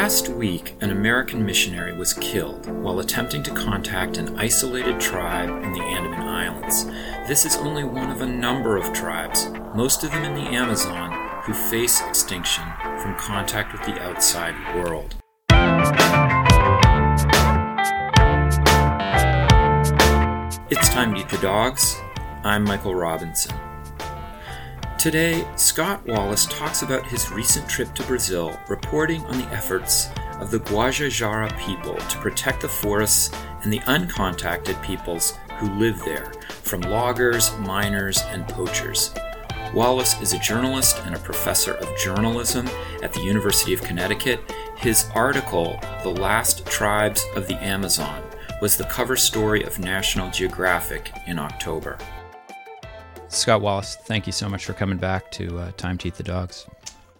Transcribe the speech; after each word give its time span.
Last 0.00 0.28
week, 0.28 0.76
an 0.80 0.92
American 0.92 1.44
missionary 1.44 1.92
was 1.92 2.14
killed 2.14 2.66
while 2.66 3.00
attempting 3.00 3.42
to 3.42 3.50
contact 3.50 4.16
an 4.16 4.38
isolated 4.38 5.00
tribe 5.00 5.48
in 5.48 5.72
the 5.72 5.82
Andaman 5.82 6.20
Islands. 6.20 6.84
This 7.26 7.44
is 7.44 7.56
only 7.56 7.82
one 7.82 8.08
of 8.08 8.20
a 8.20 8.26
number 8.26 8.76
of 8.76 8.92
tribes, 8.92 9.48
most 9.74 10.04
of 10.04 10.12
them 10.12 10.22
in 10.22 10.34
the 10.34 10.50
Amazon, 10.50 11.42
who 11.42 11.52
face 11.52 12.00
extinction 12.02 12.62
from 13.02 13.16
contact 13.16 13.72
with 13.72 13.82
the 13.82 14.00
outside 14.00 14.54
world. 14.76 15.16
It's 20.70 20.88
time 20.90 21.12
to 21.14 21.20
eat 21.22 21.28
the 21.28 21.40
dogs. 21.42 21.96
I'm 22.44 22.62
Michael 22.62 22.94
Robinson. 22.94 23.57
Today, 24.98 25.46
Scott 25.54 26.04
Wallace 26.08 26.46
talks 26.46 26.82
about 26.82 27.06
his 27.06 27.30
recent 27.30 27.68
trip 27.68 27.94
to 27.94 28.02
Brazil, 28.02 28.58
reporting 28.68 29.24
on 29.26 29.38
the 29.38 29.46
efforts 29.52 30.08
of 30.40 30.50
the 30.50 30.58
Guajajara 30.58 31.56
people 31.56 31.94
to 31.94 32.18
protect 32.18 32.62
the 32.62 32.68
forests 32.68 33.30
and 33.62 33.72
the 33.72 33.78
uncontacted 33.80 34.82
peoples 34.82 35.38
who 35.60 35.70
live 35.78 36.00
there, 36.00 36.32
from 36.64 36.80
loggers, 36.80 37.56
miners, 37.58 38.18
and 38.30 38.48
poachers. 38.48 39.14
Wallace 39.72 40.20
is 40.20 40.32
a 40.32 40.38
journalist 40.40 41.00
and 41.04 41.14
a 41.14 41.20
professor 41.20 41.74
of 41.74 41.96
journalism 41.96 42.66
at 43.00 43.12
the 43.12 43.22
University 43.22 43.72
of 43.72 43.82
Connecticut. 43.82 44.40
His 44.78 45.08
article, 45.14 45.78
The 46.02 46.10
Last 46.10 46.66
Tribes 46.66 47.24
of 47.36 47.46
the 47.46 47.62
Amazon, 47.62 48.20
was 48.60 48.76
the 48.76 48.84
cover 48.86 49.14
story 49.14 49.62
of 49.62 49.78
National 49.78 50.28
Geographic 50.32 51.12
in 51.28 51.38
October. 51.38 51.98
Scott 53.28 53.60
Wallace, 53.60 53.96
thank 54.04 54.26
you 54.26 54.32
so 54.32 54.48
much 54.48 54.64
for 54.64 54.72
coming 54.72 54.96
back 54.96 55.30
to 55.32 55.58
uh, 55.58 55.72
Time 55.76 55.98
to 55.98 56.08
Eat 56.08 56.14
the 56.14 56.22
Dogs. 56.22 56.66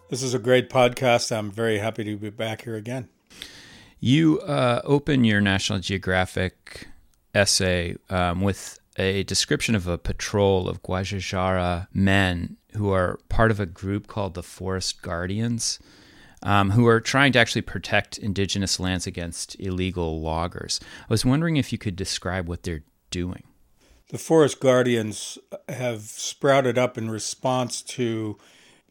This 0.09 0.23
is 0.23 0.33
a 0.33 0.39
great 0.39 0.69
podcast. 0.69 1.35
I'm 1.35 1.51
very 1.51 1.77
happy 1.77 2.03
to 2.03 2.17
be 2.17 2.31
back 2.31 2.63
here 2.63 2.75
again. 2.75 3.09
You 3.99 4.39
uh, 4.41 4.81
open 4.85 5.23
your 5.23 5.39
National 5.39 5.77
Geographic 5.77 6.87
essay 7.35 7.95
um, 8.09 8.41
with 8.41 8.79
a 8.97 9.21
description 9.23 9.75
of 9.75 9.87
a 9.87 9.99
patrol 9.99 10.67
of 10.67 10.81
Guajajara 10.81 11.87
men 11.93 12.57
who 12.75 12.91
are 12.91 13.19
part 13.29 13.51
of 13.51 13.59
a 13.59 13.67
group 13.67 14.07
called 14.07 14.33
the 14.33 14.43
Forest 14.43 15.03
Guardians, 15.03 15.77
um, 16.41 16.71
who 16.71 16.87
are 16.87 16.99
trying 16.99 17.31
to 17.33 17.39
actually 17.39 17.61
protect 17.61 18.17
indigenous 18.17 18.79
lands 18.79 19.05
against 19.05 19.59
illegal 19.59 20.19
loggers. 20.21 20.79
I 21.03 21.07
was 21.07 21.23
wondering 21.23 21.57
if 21.57 21.71
you 21.71 21.77
could 21.77 21.95
describe 21.95 22.49
what 22.49 22.63
they're 22.63 22.83
doing 23.11 23.43
the 24.09 24.17
forest 24.17 24.59
guardians 24.59 25.37
have 25.67 26.01
sprouted 26.01 26.77
up 26.77 26.97
in 26.97 27.09
response 27.09 27.81
to 27.81 28.37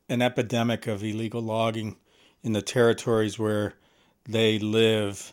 an 0.09 0.23
epidemic 0.23 0.87
of 0.87 1.03
illegal 1.03 1.43
logging 1.43 1.97
in 2.43 2.53
the 2.53 2.63
territories 2.63 3.39
where 3.39 3.75
they 4.27 4.59
live 4.59 5.33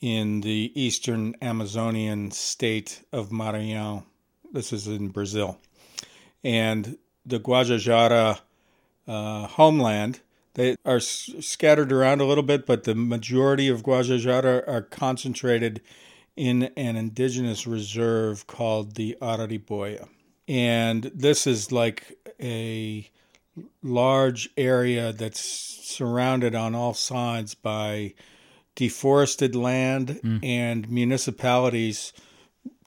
in 0.00 0.40
the 0.40 0.72
eastern 0.74 1.34
Amazonian 1.40 2.30
state 2.30 3.02
of 3.12 3.30
Maranhão. 3.30 4.04
This 4.52 4.72
is 4.72 4.88
in 4.88 5.08
Brazil. 5.08 5.58
And 6.42 6.98
the 7.24 7.38
Guajajara 7.38 8.40
uh, 9.06 9.46
homeland, 9.46 10.20
they 10.54 10.76
are 10.84 10.96
s- 10.96 11.30
scattered 11.40 11.92
around 11.92 12.20
a 12.20 12.24
little 12.24 12.42
bit, 12.42 12.66
but 12.66 12.84
the 12.84 12.94
majority 12.94 13.68
of 13.68 13.82
Guajajara 13.82 14.66
are 14.66 14.82
concentrated 14.82 15.80
in 16.40 16.62
an 16.74 16.96
indigenous 16.96 17.66
reserve 17.66 18.46
called 18.46 18.94
the 18.94 19.14
Arariboia. 19.20 20.08
And 20.48 21.02
this 21.14 21.46
is 21.46 21.70
like 21.70 22.16
a 22.40 23.06
large 23.82 24.48
area 24.56 25.12
that's 25.12 25.38
surrounded 25.38 26.54
on 26.54 26.74
all 26.74 26.94
sides 26.94 27.54
by 27.54 28.14
deforested 28.74 29.54
land 29.54 30.18
mm. 30.24 30.42
and 30.42 30.90
municipalities, 30.90 32.14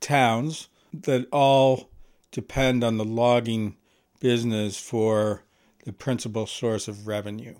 towns 0.00 0.68
that 0.92 1.28
all 1.30 1.90
depend 2.32 2.82
on 2.82 2.96
the 2.96 3.04
logging 3.04 3.76
business 4.18 4.80
for 4.80 5.44
the 5.84 5.92
principal 5.92 6.48
source 6.48 6.88
of 6.88 7.06
revenue. 7.06 7.54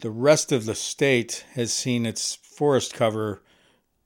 The 0.00 0.10
rest 0.10 0.52
of 0.52 0.66
the 0.66 0.74
state 0.74 1.46
has 1.54 1.72
seen 1.72 2.04
its 2.04 2.34
forest 2.34 2.92
cover 2.92 3.40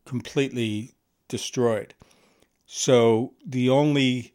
completely 0.05 0.95
destroyed. 1.31 1.95
So 2.67 3.33
the 3.47 3.71
only 3.71 4.35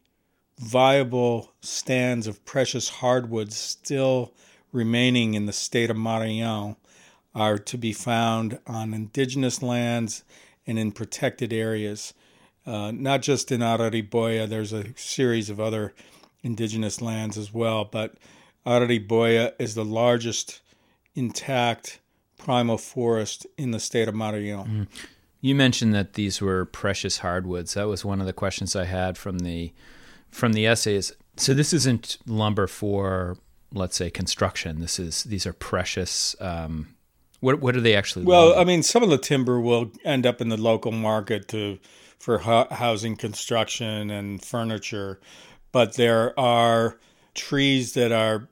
viable 0.58 1.52
stands 1.60 2.26
of 2.26 2.44
precious 2.44 2.88
hardwoods 2.88 3.56
still 3.56 4.32
remaining 4.72 5.34
in 5.34 5.46
the 5.46 5.52
state 5.52 5.90
of 5.90 5.96
Maranhão 5.96 6.76
are 7.34 7.58
to 7.58 7.78
be 7.78 7.92
found 7.92 8.58
on 8.66 8.94
indigenous 8.94 9.62
lands 9.62 10.24
and 10.66 10.78
in 10.78 10.90
protected 10.90 11.52
areas. 11.52 12.14
Uh, 12.66 12.90
not 12.90 13.22
just 13.22 13.52
in 13.52 13.60
Arariboia, 13.60 14.48
there's 14.48 14.72
a 14.72 14.92
series 14.96 15.50
of 15.50 15.60
other 15.60 15.94
indigenous 16.42 17.00
lands 17.00 17.38
as 17.38 17.52
well, 17.52 17.84
but 17.84 18.14
Arariboia 18.66 19.52
is 19.58 19.74
the 19.74 19.84
largest 19.84 20.60
intact 21.14 22.00
primal 22.38 22.78
forest 22.78 23.46
in 23.56 23.70
the 23.70 23.80
state 23.80 24.08
of 24.08 24.14
Maranhão. 24.14 24.66
Mm. 24.66 24.86
You 25.46 25.54
mentioned 25.54 25.94
that 25.94 26.14
these 26.14 26.40
were 26.40 26.64
precious 26.64 27.18
hardwoods. 27.18 27.74
That 27.74 27.86
was 27.86 28.04
one 28.04 28.18
of 28.18 28.26
the 28.26 28.32
questions 28.32 28.74
I 28.74 28.84
had 28.84 29.16
from 29.16 29.38
the 29.38 29.72
from 30.28 30.54
the 30.54 30.66
essays. 30.66 31.12
So 31.36 31.54
this 31.54 31.72
isn't 31.72 32.16
lumber 32.26 32.66
for 32.66 33.36
let's 33.72 33.94
say 33.94 34.10
construction. 34.10 34.80
This 34.80 34.98
is 34.98 35.22
these 35.22 35.46
are 35.46 35.52
precious. 35.52 36.34
Um, 36.40 36.96
what 37.38 37.60
what 37.60 37.76
are 37.76 37.80
they 37.80 37.94
actually? 37.94 38.24
Well, 38.24 38.58
I 38.58 38.64
mean, 38.64 38.82
some 38.82 39.04
of 39.04 39.08
the 39.08 39.18
timber 39.18 39.60
will 39.60 39.92
end 40.04 40.26
up 40.26 40.40
in 40.40 40.48
the 40.48 40.56
local 40.56 40.90
market 40.90 41.46
to 41.50 41.78
for 42.18 42.38
housing 42.38 43.14
construction 43.14 44.10
and 44.10 44.44
furniture, 44.44 45.20
but 45.70 45.94
there 45.94 46.36
are 46.40 46.98
trees 47.34 47.92
that 47.92 48.10
are 48.10 48.48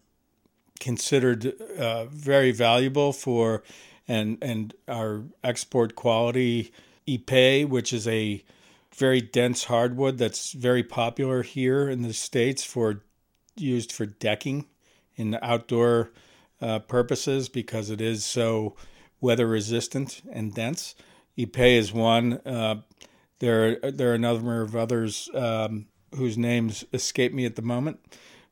considered 0.78 1.60
uh, 1.76 2.04
very 2.04 2.52
valuable 2.52 3.12
for 3.12 3.64
and 4.08 4.38
and 4.42 4.74
our 4.88 5.24
export 5.42 5.94
quality 5.94 6.72
ipe, 7.06 7.68
which 7.68 7.92
is 7.92 8.06
a 8.08 8.42
very 8.94 9.20
dense 9.20 9.64
hardwood 9.64 10.18
that's 10.18 10.52
very 10.52 10.82
popular 10.82 11.42
here 11.42 11.88
in 11.88 12.02
the 12.02 12.12
states 12.12 12.64
for 12.64 13.02
used 13.56 13.92
for 13.92 14.06
decking 14.06 14.66
in 15.16 15.38
outdoor 15.42 16.12
uh, 16.60 16.78
purposes 16.80 17.48
because 17.48 17.90
it 17.90 18.00
is 18.00 18.24
so 18.24 18.76
weather 19.20 19.46
resistant 19.46 20.22
and 20.30 20.54
dense. 20.54 20.94
Ipe 21.38 21.78
is 21.78 21.92
one. 21.92 22.34
Uh, 22.46 22.82
there, 23.40 23.78
there 23.80 24.10
are 24.10 24.14
a 24.14 24.18
number 24.18 24.62
of 24.62 24.76
others 24.76 25.28
um, 25.34 25.86
whose 26.14 26.38
names 26.38 26.84
escape 26.92 27.32
me 27.32 27.44
at 27.44 27.56
the 27.56 27.62
moment, 27.62 27.98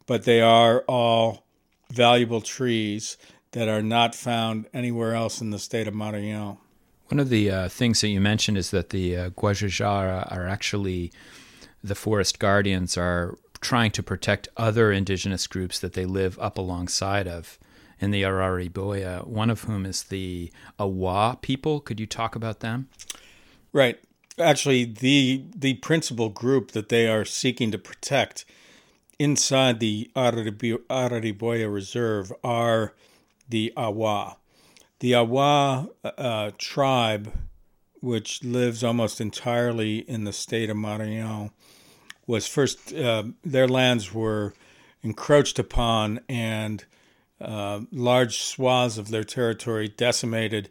but 0.06 0.24
they 0.24 0.40
are 0.40 0.80
all 0.88 1.46
valuable 1.90 2.40
trees 2.40 3.16
that 3.52 3.68
are 3.68 3.82
not 3.82 4.14
found 4.14 4.66
anywhere 4.74 5.14
else 5.14 5.40
in 5.40 5.50
the 5.50 5.58
state 5.58 5.86
of 5.86 5.94
Maranhão. 5.94 6.58
One 7.08 7.20
of 7.20 7.28
the 7.28 7.50
uh, 7.50 7.68
things 7.68 8.00
that 8.00 8.08
you 8.08 8.20
mentioned 8.20 8.56
is 8.56 8.70
that 8.70 8.90
the 8.90 9.16
uh, 9.16 9.30
Guajajara 9.30 10.32
are 10.34 10.48
actually 10.48 11.12
the 11.84 11.94
forest 11.94 12.38
guardians 12.38 12.96
are 12.96 13.36
trying 13.60 13.90
to 13.92 14.02
protect 14.02 14.48
other 14.56 14.90
indigenous 14.90 15.46
groups 15.46 15.78
that 15.80 15.92
they 15.92 16.04
live 16.04 16.38
up 16.38 16.58
alongside 16.58 17.28
of 17.28 17.58
in 18.00 18.10
the 18.10 18.22
Arariboia, 18.22 19.26
one 19.26 19.48
of 19.48 19.62
whom 19.62 19.86
is 19.86 20.04
the 20.04 20.52
Awa 20.78 21.38
people. 21.40 21.80
Could 21.80 22.00
you 22.00 22.06
talk 22.06 22.34
about 22.34 22.60
them? 22.60 22.88
Right. 23.72 24.00
Actually, 24.38 24.84
the 24.84 25.44
the 25.54 25.74
principal 25.74 26.28
group 26.28 26.72
that 26.72 26.88
they 26.88 27.06
are 27.06 27.24
seeking 27.24 27.70
to 27.70 27.78
protect 27.78 28.44
inside 29.18 29.78
the 29.78 30.10
Arariboia 30.16 31.72
Reserve 31.72 32.32
are 32.42 32.94
the 33.48 33.72
Awa. 33.76 34.36
The 35.00 35.14
Awa 35.14 35.88
uh, 36.04 36.50
tribe, 36.58 37.32
which 38.00 38.42
lives 38.42 38.84
almost 38.84 39.20
entirely 39.20 39.98
in 39.98 40.24
the 40.24 40.32
state 40.32 40.70
of 40.70 40.76
Maranhão, 40.76 41.50
was 42.26 42.46
first, 42.46 42.92
uh, 42.94 43.24
their 43.44 43.68
lands 43.68 44.14
were 44.14 44.54
encroached 45.02 45.58
upon 45.58 46.20
and 46.28 46.84
uh, 47.40 47.80
large 47.90 48.38
swaths 48.38 48.98
of 48.98 49.08
their 49.08 49.24
territory 49.24 49.88
decimated, 49.88 50.68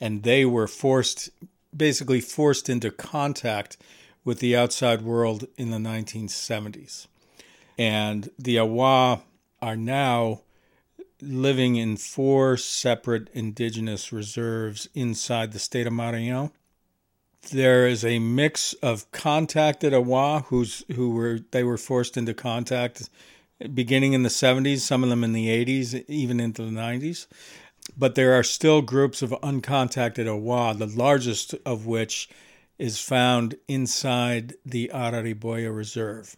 and 0.00 0.22
they 0.22 0.44
were 0.44 0.66
forced, 0.66 1.28
basically 1.76 2.20
forced 2.20 2.70
into 2.70 2.90
contact 2.90 3.76
with 4.24 4.38
the 4.40 4.56
outside 4.56 5.02
world 5.02 5.46
in 5.58 5.70
the 5.70 5.76
1970s. 5.76 7.06
And 7.76 8.30
the 8.38 8.58
Awa 8.58 9.20
are 9.60 9.76
now 9.76 10.40
living 11.24 11.76
in 11.76 11.96
four 11.96 12.56
separate 12.56 13.28
indigenous 13.32 14.12
reserves 14.12 14.88
inside 14.94 15.52
the 15.52 15.58
state 15.58 15.86
of 15.86 15.92
Maranhão. 15.92 16.52
There 17.50 17.86
is 17.86 18.04
a 18.04 18.18
mix 18.18 18.72
of 18.74 19.10
contacted 19.12 19.92
Awa 19.92 20.44
who's 20.48 20.84
who 20.94 21.10
were 21.10 21.40
they 21.50 21.62
were 21.62 21.76
forced 21.76 22.16
into 22.16 22.34
contact 22.34 23.08
beginning 23.72 24.12
in 24.12 24.22
the 24.22 24.28
70s, 24.28 24.80
some 24.80 25.02
of 25.02 25.10
them 25.10 25.24
in 25.24 25.32
the 25.32 25.48
80s, 25.48 26.04
even 26.08 26.40
into 26.40 26.62
the 26.62 26.70
90s. 26.70 27.26
but 27.96 28.14
there 28.14 28.32
are 28.32 28.42
still 28.42 28.82
groups 28.82 29.22
of 29.22 29.30
uncontacted 29.42 30.26
Awa, 30.26 30.74
the 30.74 30.86
largest 30.86 31.54
of 31.66 31.86
which 31.86 32.28
is 32.78 32.98
found 32.98 33.56
inside 33.68 34.54
the 34.64 34.90
Arariboia 34.92 35.74
Reserve. 35.74 36.36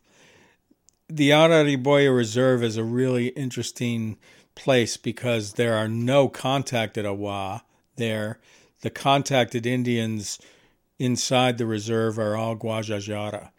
The 1.08 1.30
Arariboia 1.30 2.14
Reserve 2.14 2.64
is 2.64 2.76
a 2.76 2.82
really 2.82 3.28
interesting 3.28 4.16
place 4.56 4.96
because 4.96 5.52
there 5.52 5.74
are 5.74 5.86
no 5.86 6.28
contacted 6.28 7.06
Awa 7.06 7.62
there. 7.94 8.40
The 8.80 8.90
contacted 8.90 9.66
Indians 9.66 10.40
inside 10.98 11.58
the 11.58 11.66
reserve 11.66 12.18
are 12.18 12.36
all 12.36 12.56
Guajajara. 12.56 13.50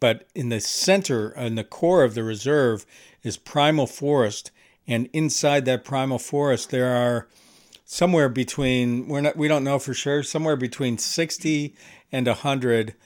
But 0.00 0.26
in 0.34 0.48
the 0.48 0.58
center, 0.58 1.30
in 1.30 1.54
the 1.54 1.62
core 1.62 2.02
of 2.02 2.14
the 2.14 2.24
reserve, 2.24 2.84
is 3.22 3.36
primal 3.36 3.86
forest, 3.86 4.50
and 4.84 5.08
inside 5.12 5.64
that 5.66 5.84
primal 5.84 6.18
forest, 6.18 6.70
there 6.70 6.88
are 6.88 7.28
somewhere 7.84 8.28
between 8.28 9.06
we're 9.06 9.20
not 9.20 9.36
we 9.36 9.46
don't 9.46 9.62
know 9.62 9.78
for 9.78 9.94
sure 9.94 10.24
somewhere 10.24 10.56
between 10.56 10.98
60 10.98 11.72
and 12.10 12.26
100 12.26 12.96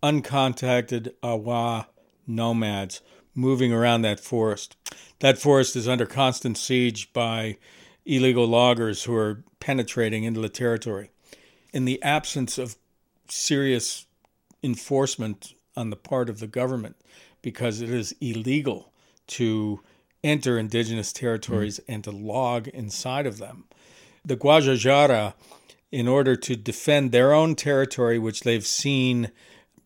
uncontacted 0.00 1.12
awa 1.24 1.88
nomads 2.24 3.00
moving 3.38 3.72
around 3.72 4.02
that 4.02 4.20
forest 4.20 4.76
that 5.20 5.38
forest 5.38 5.76
is 5.76 5.88
under 5.88 6.06
constant 6.06 6.56
siege 6.56 7.12
by 7.12 7.56
illegal 8.04 8.46
loggers 8.46 9.04
who 9.04 9.14
are 9.14 9.42
penetrating 9.60 10.24
into 10.24 10.40
the 10.40 10.48
territory 10.48 11.10
in 11.72 11.84
the 11.84 12.02
absence 12.02 12.58
of 12.58 12.76
serious 13.28 14.06
enforcement 14.62 15.54
on 15.76 15.90
the 15.90 15.96
part 15.96 16.28
of 16.28 16.40
the 16.40 16.46
government 16.46 16.96
because 17.42 17.80
it 17.80 17.90
is 17.90 18.14
illegal 18.20 18.92
to 19.26 19.80
enter 20.24 20.58
indigenous 20.58 21.12
territories 21.12 21.78
mm. 21.78 21.94
and 21.94 22.04
to 22.04 22.10
log 22.10 22.66
inside 22.68 23.26
of 23.26 23.38
them 23.38 23.64
the 24.28 24.36
Guajajara, 24.36 25.34
in 25.90 26.06
order 26.06 26.36
to 26.36 26.54
defend 26.54 27.10
their 27.10 27.32
own 27.32 27.54
territory, 27.54 28.18
which 28.18 28.42
they've 28.42 28.66
seen 28.66 29.30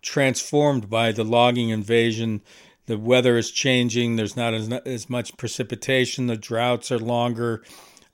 transformed 0.03 0.91
by 0.91 1.13
the 1.13 1.25
logging 1.25 1.69
invasion, 1.69 2.43
the 2.87 2.99
weather 2.99 3.37
is 3.37 3.51
changing. 3.51 4.17
There's 4.17 4.37
not 4.37 4.55
as, 4.55 4.71
as 4.71 5.09
much 5.09 5.37
precipitation. 5.37 6.27
The 6.27 6.37
droughts 6.37 6.91
are 6.91 6.99
longer. 6.99 7.63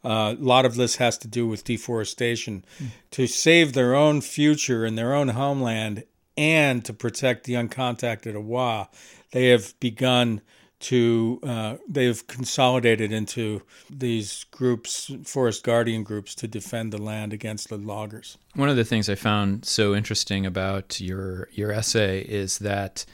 Uh, 0.05 0.35
a 0.39 0.43
lot 0.43 0.65
of 0.65 0.77
this 0.77 0.97
has 0.97 1.19
to 1.19 1.29
do 1.29 1.47
with 1.47 1.65
deforestation. 1.65 2.65
Mm. 2.79 2.87
To 3.13 3.27
save 3.27 3.73
their 3.73 3.95
own 3.95 4.21
future 4.21 4.85
and 4.85 4.97
their 4.97 5.15
own 5.15 5.29
homeland 5.29 6.05
and 6.37 6.85
to 6.85 6.93
protect 6.93 7.45
the 7.45 7.55
uncontacted 7.55 8.37
Awa, 8.37 8.89
they 9.33 9.49
have 9.49 9.79
begun 9.81 10.41
to 10.81 11.41
uh, 11.43 11.77
they've 11.89 12.25
consolidated 12.29 13.11
into 13.11 13.63
these 13.91 14.45
groups, 14.53 15.11
forest 15.25 15.65
guardian 15.65 16.05
groups, 16.05 16.35
to 16.37 16.47
defend 16.47 16.93
the 16.93 17.03
land 17.03 17.33
against 17.33 17.69
the 17.69 17.77
loggers. 17.77 18.39
One 18.55 18.69
of 18.69 18.77
the 18.77 18.85
things 18.85 19.09
I 19.09 19.17
found 19.17 19.65
so 19.65 19.95
interesting 19.95 20.47
about 20.47 21.01
your 21.01 21.49
your 21.53 21.73
essay 21.73 22.21
is 22.21 22.59
that 22.59 23.05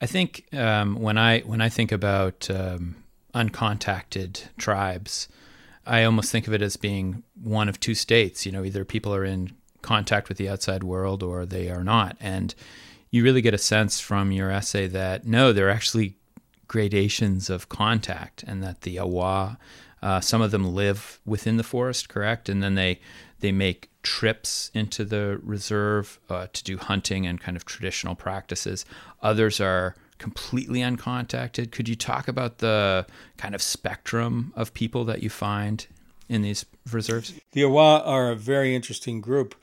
I 0.00 0.06
think 0.06 0.46
um, 0.54 0.96
when 0.96 1.18
I 1.18 1.40
when 1.40 1.60
I 1.60 1.68
think 1.68 1.90
about 1.92 2.48
um, 2.50 2.96
uncontacted 3.34 4.44
tribes, 4.56 5.28
I 5.86 6.04
almost 6.04 6.30
think 6.30 6.46
of 6.46 6.54
it 6.54 6.62
as 6.62 6.76
being 6.76 7.24
one 7.42 7.68
of 7.68 7.80
two 7.80 7.94
states. 7.94 8.46
You 8.46 8.52
know, 8.52 8.64
either 8.64 8.84
people 8.84 9.14
are 9.14 9.24
in 9.24 9.52
contact 9.82 10.28
with 10.28 10.38
the 10.38 10.48
outside 10.48 10.84
world 10.84 11.22
or 11.22 11.46
they 11.46 11.68
are 11.70 11.84
not, 11.84 12.16
and 12.20 12.54
you 13.10 13.24
really 13.24 13.42
get 13.42 13.54
a 13.54 13.58
sense 13.58 14.00
from 14.00 14.30
your 14.30 14.50
essay 14.50 14.86
that 14.86 15.26
no, 15.26 15.52
they're 15.52 15.70
actually 15.70 16.14
gradations 16.68 17.50
of 17.50 17.68
contact, 17.68 18.44
and 18.46 18.62
that 18.62 18.82
the 18.82 18.98
awa, 19.00 19.58
uh, 20.02 20.20
some 20.20 20.42
of 20.42 20.52
them 20.52 20.74
live 20.74 21.18
within 21.24 21.56
the 21.56 21.64
forest, 21.64 22.08
correct, 22.08 22.48
and 22.48 22.62
then 22.62 22.76
they 22.76 23.00
they 23.40 23.50
make 23.50 23.87
trips 24.02 24.70
into 24.74 25.04
the 25.04 25.40
reserve 25.42 26.18
uh, 26.30 26.46
to 26.52 26.64
do 26.64 26.78
hunting 26.78 27.26
and 27.26 27.40
kind 27.40 27.56
of 27.56 27.64
traditional 27.64 28.14
practices. 28.14 28.84
Others 29.22 29.60
are 29.60 29.94
completely 30.18 30.80
uncontacted. 30.80 31.70
Could 31.70 31.88
you 31.88 31.96
talk 31.96 32.28
about 32.28 32.58
the 32.58 33.06
kind 33.36 33.54
of 33.54 33.62
spectrum 33.62 34.52
of 34.56 34.74
people 34.74 35.04
that 35.04 35.22
you 35.22 35.30
find 35.30 35.86
in 36.28 36.42
these 36.42 36.66
reserves? 36.90 37.34
The 37.52 37.64
Awa 37.64 38.02
are 38.04 38.30
a 38.30 38.36
very 38.36 38.74
interesting 38.74 39.20
group 39.20 39.54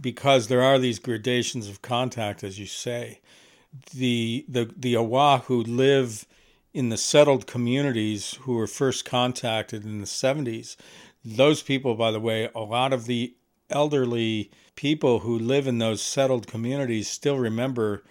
because 0.00 0.48
there 0.48 0.62
are 0.62 0.78
these 0.78 0.98
gradations 0.98 1.68
of 1.68 1.82
contact, 1.82 2.44
as 2.44 2.58
you 2.58 2.66
say. 2.66 3.20
The 3.92 4.44
the 4.48 4.70
the 4.76 4.96
Awa 4.96 5.42
who 5.46 5.62
live 5.62 6.26
in 6.72 6.88
the 6.88 6.96
settled 6.96 7.46
communities 7.46 8.34
who 8.42 8.54
were 8.54 8.66
first 8.66 9.04
contacted 9.04 9.84
in 9.84 9.98
the 9.98 10.06
70s, 10.06 10.76
those 11.24 11.62
people, 11.62 11.94
by 11.94 12.10
the 12.10 12.20
way, 12.20 12.48
a 12.54 12.60
lot 12.60 12.92
of 12.92 13.06
the 13.06 13.34
elderly 13.70 14.50
people 14.76 15.20
who 15.20 15.38
live 15.38 15.66
in 15.66 15.78
those 15.78 16.02
settled 16.02 16.46
communities 16.46 17.08
still 17.08 17.38
remember 17.38 18.04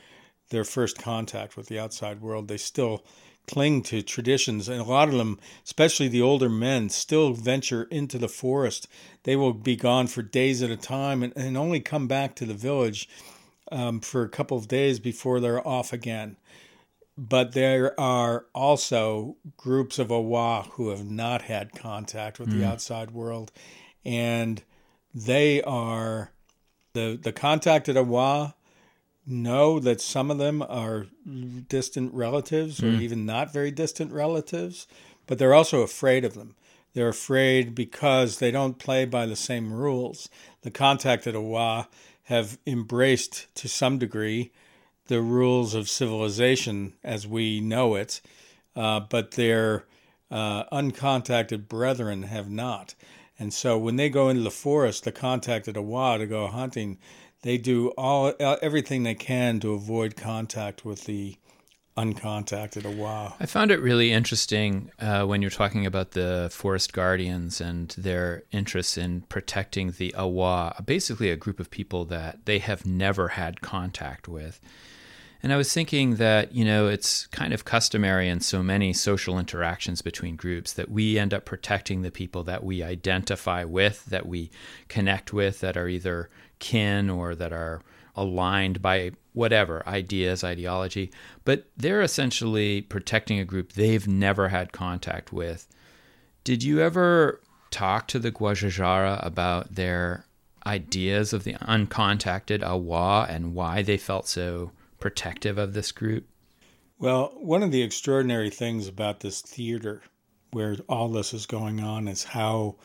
their 0.49 0.63
first 0.63 0.97
contact 0.97 1.57
with 1.57 1.67
the 1.67 1.79
outside 1.79 2.21
world. 2.21 2.47
They 2.47 2.57
still 2.57 3.03
cling 3.47 3.81
to 3.81 4.01
traditions, 4.01 4.67
and 4.67 4.81
a 4.81 4.83
lot 4.83 5.07
of 5.07 5.15
them, 5.15 5.39
especially 5.63 6.07
the 6.07 6.21
older 6.21 6.49
men, 6.49 6.89
still 6.89 7.33
venture 7.33 7.83
into 7.83 8.17
the 8.17 8.27
forest. 8.27 8.87
They 9.23 9.35
will 9.35 9.53
be 9.53 9.75
gone 9.75 10.07
for 10.07 10.21
days 10.21 10.61
at 10.61 10.69
a 10.69 10.77
time 10.77 11.23
and, 11.23 11.33
and 11.35 11.57
only 11.57 11.79
come 11.79 12.07
back 12.07 12.35
to 12.35 12.45
the 12.45 12.53
village 12.53 13.07
um, 13.71 14.01
for 14.01 14.23
a 14.23 14.29
couple 14.29 14.57
of 14.57 14.67
days 14.67 14.99
before 14.99 15.39
they're 15.39 15.65
off 15.65 15.93
again 15.93 16.37
but 17.17 17.53
there 17.53 17.99
are 17.99 18.45
also 18.53 19.37
groups 19.57 19.97
of 19.97 20.11
Awa 20.11 20.67
who 20.73 20.89
have 20.89 21.09
not 21.09 21.41
had 21.41 21.73
contact 21.73 22.39
with 22.39 22.49
mm. 22.49 22.53
the 22.53 22.57
hmm. 22.59 22.71
outside 22.71 23.11
world, 23.11 23.51
and 24.05 24.61
they 25.25 25.61
are 25.63 26.31
the 26.93 27.19
the 27.21 27.31
contacted 27.31 27.97
Awa 27.97 28.55
know 29.25 29.79
that 29.79 29.99
some 29.99 30.31
of 30.31 30.37
them 30.37 30.61
are 30.61 31.07
distant 31.67 32.13
relatives 32.13 32.79
mm. 32.79 32.87
or 32.87 32.95
hmm. 32.95 33.01
even 33.01 33.25
not 33.25 33.51
very 33.51 33.71
distant 33.71 34.11
relatives, 34.11 34.87
but 35.25 35.37
they're 35.37 35.53
also 35.53 35.81
afraid 35.81 36.23
of 36.23 36.33
them. 36.33 36.55
They're 36.93 37.09
afraid 37.09 37.75
because 37.75 38.39
they 38.39 38.51
don't 38.51 38.79
play 38.79 39.05
by 39.05 39.25
the 39.25 39.35
same 39.35 39.73
rules. 39.73 40.29
The 40.61 40.71
contacted 40.71 41.35
Awa 41.35 41.89
have 42.23 42.57
embraced 42.65 43.53
to 43.55 43.67
some 43.67 43.97
degree 43.97 44.51
the 45.07 45.21
rules 45.21 45.73
of 45.73 45.89
civilization 45.89 46.93
as 47.03 47.27
we 47.27 47.59
know 47.59 47.95
it, 47.95 48.21
uh, 48.75 49.01
but 49.01 49.31
their 49.31 49.85
uh, 50.31 50.63
uncontacted 50.71 51.67
brethren 51.67 52.23
have 52.23 52.49
not. 52.49 52.95
And 53.39 53.53
so 53.53 53.77
when 53.77 53.95
they 53.95 54.09
go 54.09 54.29
into 54.29 54.41
the 54.41 54.51
forest, 54.51 55.03
the 55.03 55.11
contacted 55.11 55.77
Awa 55.77 56.17
to 56.17 56.25
go 56.25 56.47
hunting, 56.47 56.97
they 57.43 57.57
do 57.57 57.89
all 57.97 58.33
uh, 58.39 58.57
everything 58.61 59.03
they 59.03 59.15
can 59.15 59.59
to 59.59 59.73
avoid 59.73 60.15
contact 60.15 60.83
with 60.83 61.05
the 61.05 61.37
uncontacted 61.97 62.85
Awa. 62.85 63.35
I 63.39 63.45
found 63.47 63.71
it 63.71 63.81
really 63.81 64.11
interesting 64.11 64.91
uh, 64.99 65.23
when 65.23 65.41
you're 65.41 65.51
talking 65.51 65.85
about 65.85 66.11
the 66.11 66.49
forest 66.51 66.93
guardians 66.93 67.59
and 67.59 67.89
their 67.97 68.43
interests 68.51 68.97
in 68.97 69.21
protecting 69.21 69.91
the 69.91 70.13
Awa, 70.15 70.75
basically 70.85 71.31
a 71.31 71.35
group 71.35 71.59
of 71.59 71.71
people 71.71 72.05
that 72.05 72.45
they 72.45 72.59
have 72.59 72.85
never 72.85 73.29
had 73.29 73.61
contact 73.61 74.27
with. 74.27 74.59
And 75.43 75.53
I 75.53 75.57
was 75.57 75.71
thinking 75.71 76.15
that, 76.15 76.53
you 76.53 76.65
know, 76.65 76.87
it's 76.87 77.27
kind 77.27 77.53
of 77.53 77.63
customary 77.63 78.27
in 78.27 78.39
so 78.39 78.63
many 78.63 78.91
social 78.91 79.37
interactions 79.37 80.01
between 80.01 80.35
groups 80.35 80.73
that 80.73 80.89
we 80.89 81.19
end 81.19 81.33
up 81.33 81.45
protecting 81.45 82.01
the 82.01 82.11
people 82.11 82.43
that 82.43 82.63
we 82.63 82.81
identify 82.81 83.63
with, 83.63 84.05
that 84.05 84.25
we 84.25 84.49
connect 84.87 85.33
with, 85.33 85.59
that 85.59 85.77
are 85.77 85.87
either 85.87 86.29
kin 86.59 87.09
or 87.09 87.35
that 87.35 87.53
are 87.53 87.81
aligned 88.15 88.81
by 88.81 89.11
whatever 89.33 89.87
ideas, 89.87 90.43
ideology. 90.43 91.11
But 91.45 91.67
they're 91.77 92.01
essentially 92.01 92.81
protecting 92.81 93.39
a 93.39 93.45
group 93.45 93.73
they've 93.73 94.07
never 94.07 94.49
had 94.49 94.71
contact 94.71 95.31
with. 95.31 95.67
Did 96.43 96.63
you 96.63 96.81
ever 96.81 97.39
talk 97.69 98.07
to 98.07 98.17
the 98.17 98.31
Guajajara 98.31 99.23
about 99.23 99.75
their 99.75 100.25
ideas 100.65 101.31
of 101.31 101.43
the 101.43 101.53
uncontacted 101.53 102.63
Awa 102.63 103.27
and 103.29 103.53
why 103.53 103.83
they 103.83 103.97
felt 103.97 104.27
so 104.27 104.71
protective 104.99 105.57
of 105.57 105.73
this 105.73 105.91
group? 105.91 106.27
Well, 106.99 107.31
one 107.35 107.63
of 107.63 107.71
the 107.71 107.83
extraordinary 107.83 108.49
things 108.49 108.87
about 108.87 109.19
this 109.19 109.41
theater 109.41 110.01
where 110.51 110.77
all 110.89 111.09
this 111.09 111.33
is 111.33 111.45
going 111.45 111.79
on 111.79 112.07
is 112.07 112.23
how 112.23 112.77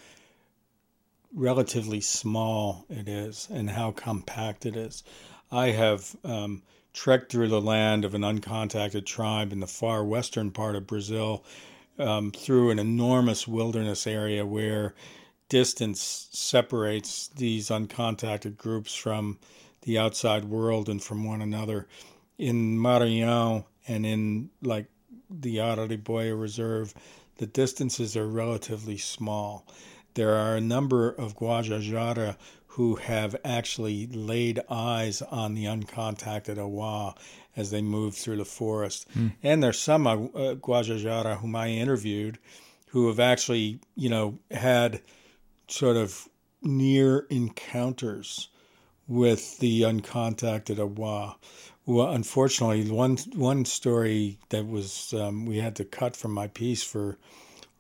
relatively 1.35 2.01
small 2.01 2.85
it 2.91 3.09
is 3.09 3.49
and 3.51 3.71
how 3.71 3.93
compact 3.93 4.67
it 4.67 4.77
is. 4.77 5.03
I 5.51 5.69
have 5.69 6.15
um, 6.25 6.63
trekked 6.93 7.33
through 7.33 7.49
the 7.49 7.61
land 7.61 8.05
of 8.05 8.15
an 8.15 8.23
uncontacted 8.23 9.07
tribe 9.07 9.53
in 9.53 9.61
the 9.61 9.67
far 9.67 10.05
western 10.05 10.51
part 10.51 10.77
of 10.77 10.87
Brazil 10.87 11.45
um, 11.99 12.31
through 12.31 12.71
an 12.71 12.79
enormous 12.79 13.47
wilderness 13.49 14.07
area 14.07 14.45
where 14.45 14.95
distance 15.49 16.29
separates 16.33 17.29
these 17.29 17.69
uncontacted 17.69 18.57
groups 18.57 18.95
from 18.95 19.39
the 19.83 19.99
outside 19.99 20.45
world 20.45 20.89
and 20.89 21.03
from 21.03 21.25
one 21.25 21.43
another. 21.43 21.87
In 22.39 22.79
Maranhão 22.79 23.65
and 23.87 24.07
in 24.07 24.51
like 24.63 24.87
the 25.31 25.57
Arariboia 25.59 26.39
Reserve, 26.41 26.95
the 27.37 27.47
distances 27.47 28.17
are 28.17 28.27
relatively 28.27 28.99
small. 28.99 29.67
there 30.15 30.35
are 30.35 30.57
a 30.57 30.61
number 30.61 31.09
of 31.09 31.37
Guajajara 31.37 32.37
who 32.67 32.97
have 32.97 33.37
actually 33.45 34.07
laid 34.07 34.61
eyes 34.71 35.23
on 35.23 35.55
the 35.55 35.65
uncontacted 35.65 36.59
Awa 36.59 37.15
as 37.57 37.71
they 37.71 37.83
move 37.83 38.15
through 38.15 38.37
the 38.37 38.45
forest. 38.45 39.07
Mm. 39.17 39.33
And 39.43 39.63
there's 39.63 39.79
some 39.79 40.07
uh, 40.07 40.17
Guajajara 40.55 41.39
whom 41.39 41.55
I 41.55 41.69
interviewed 41.69 42.39
who 42.89 43.09
have 43.09 43.21
actually, 43.21 43.81
you 43.95 44.09
know, 44.09 44.39
had 44.51 45.03
sort 45.69 45.97
of 45.97 46.29
near 46.63 47.27
encounters 47.31 48.49
with 49.09 49.59
the 49.59 49.83
uncontacted 49.83 50.79
Awa. 50.79 51.37
Well, 51.85 52.11
unfortunately, 52.11 52.91
one 52.91 53.17
one 53.35 53.65
story 53.65 54.39
that 54.51 54.67
was 54.67 55.13
um, 55.15 55.47
we 55.47 55.59
had 55.59 55.77
to 55.77 55.85
cut 55.85 56.17
from 56.17 56.33
my 56.33 56.47
piece 56.47 56.83
for 56.83 57.19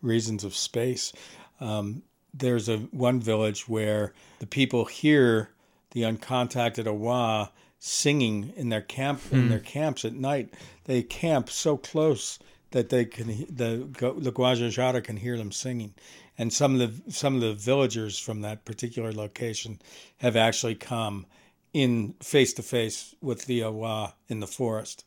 reasons 0.00 0.42
of 0.44 0.56
space. 0.56 1.12
Um, 1.60 2.02
there's 2.34 2.68
a 2.68 2.78
one 2.78 3.20
village 3.20 3.68
where 3.68 4.12
the 4.40 4.46
people 4.46 4.86
hear 4.86 5.50
the 5.92 6.02
uncontacted 6.02 6.86
Awa 6.86 7.52
singing 7.78 8.52
in 8.56 8.68
their 8.68 8.80
camp 8.80 9.20
hmm. 9.22 9.36
in 9.36 9.48
their 9.48 9.60
camps 9.60 10.04
at 10.04 10.14
night. 10.14 10.54
They 10.84 11.02
camp 11.02 11.50
so 11.50 11.76
close 11.76 12.38
that 12.72 12.88
they 12.88 13.04
can 13.04 13.28
the 13.48 13.88
the 14.18 14.32
Guajajara 14.32 15.04
can 15.04 15.16
hear 15.16 15.36
them 15.36 15.52
singing, 15.52 15.94
and 16.42 16.52
some 16.52 16.80
of 16.80 17.04
the 17.06 17.12
some 17.12 17.36
of 17.36 17.40
the 17.40 17.54
villagers 17.54 18.18
from 18.18 18.40
that 18.40 18.64
particular 18.64 19.12
location 19.12 19.80
have 20.16 20.34
actually 20.34 20.74
come 20.74 21.24
in 21.72 22.16
face 22.20 22.52
to 22.54 22.64
face 22.64 23.14
with 23.20 23.46
the 23.46 23.62
Awa 23.62 24.14
in 24.26 24.40
the 24.40 24.48
forest, 24.48 25.04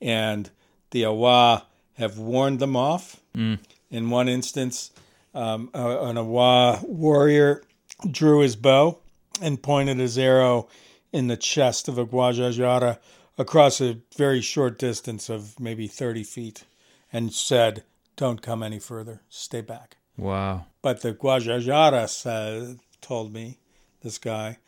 and 0.00 0.48
the 0.92 1.04
Awa 1.04 1.66
have 1.94 2.16
warned 2.16 2.60
them 2.60 2.76
off. 2.76 3.20
Mm. 3.36 3.58
In 3.90 4.08
one 4.08 4.28
instance, 4.28 4.92
um, 5.34 5.68
an 5.74 6.16
Awa 6.16 6.78
warrior 6.84 7.64
drew 8.08 8.38
his 8.42 8.54
bow 8.54 9.00
and 9.42 9.60
pointed 9.60 9.98
his 9.98 10.16
arrow 10.16 10.68
in 11.12 11.26
the 11.26 11.36
chest 11.36 11.88
of 11.88 11.98
a 11.98 12.06
Guajajara 12.06 13.00
across 13.36 13.80
a 13.80 13.98
very 14.16 14.40
short 14.40 14.78
distance 14.78 15.28
of 15.28 15.58
maybe 15.58 15.88
30 15.88 16.22
feet 16.22 16.66
and 17.12 17.32
said, 17.32 17.82
Don't 18.14 18.42
come 18.42 18.62
any 18.62 18.78
further, 18.78 19.22
stay 19.28 19.60
back. 19.60 19.97
Wow. 20.18 20.66
But 20.82 21.00
the 21.00 21.14
Guajajara 21.14 22.08
said, 22.08 22.80
told 23.00 23.32
me, 23.32 23.58
this 24.02 24.18
guy, 24.18 24.58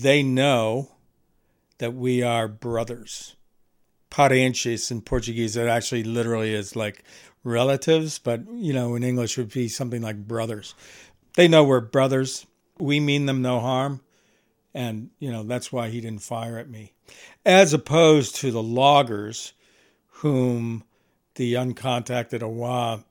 they 0.00 0.22
know 0.22 0.92
that 1.78 1.94
we 1.94 2.22
are 2.22 2.48
brothers. 2.48 3.36
Parentes 4.08 4.90
in 4.90 5.02
Portuguese, 5.02 5.56
it 5.56 5.66
actually 5.66 6.04
literally 6.04 6.54
is 6.54 6.76
like 6.76 7.02
relatives, 7.42 8.18
but 8.18 8.42
you 8.52 8.72
know, 8.72 8.94
in 8.94 9.02
English 9.02 9.36
would 9.36 9.52
be 9.52 9.68
something 9.68 10.00
like 10.00 10.28
brothers. 10.28 10.74
They 11.34 11.48
know 11.48 11.64
we're 11.64 11.80
brothers. 11.80 12.46
We 12.78 13.00
mean 13.00 13.26
them 13.26 13.42
no 13.42 13.60
harm. 13.60 14.00
And, 14.72 15.10
you 15.18 15.30
know, 15.30 15.42
that's 15.44 15.72
why 15.72 15.88
he 15.88 16.00
didn't 16.00 16.22
fire 16.22 16.58
at 16.58 16.68
me. 16.68 16.92
As 17.44 17.72
opposed 17.72 18.36
to 18.36 18.50
the 18.50 18.62
loggers 18.62 19.52
whom 20.08 20.84
the 21.34 21.54
uncontacted 21.54 22.42
Awa 22.42 23.04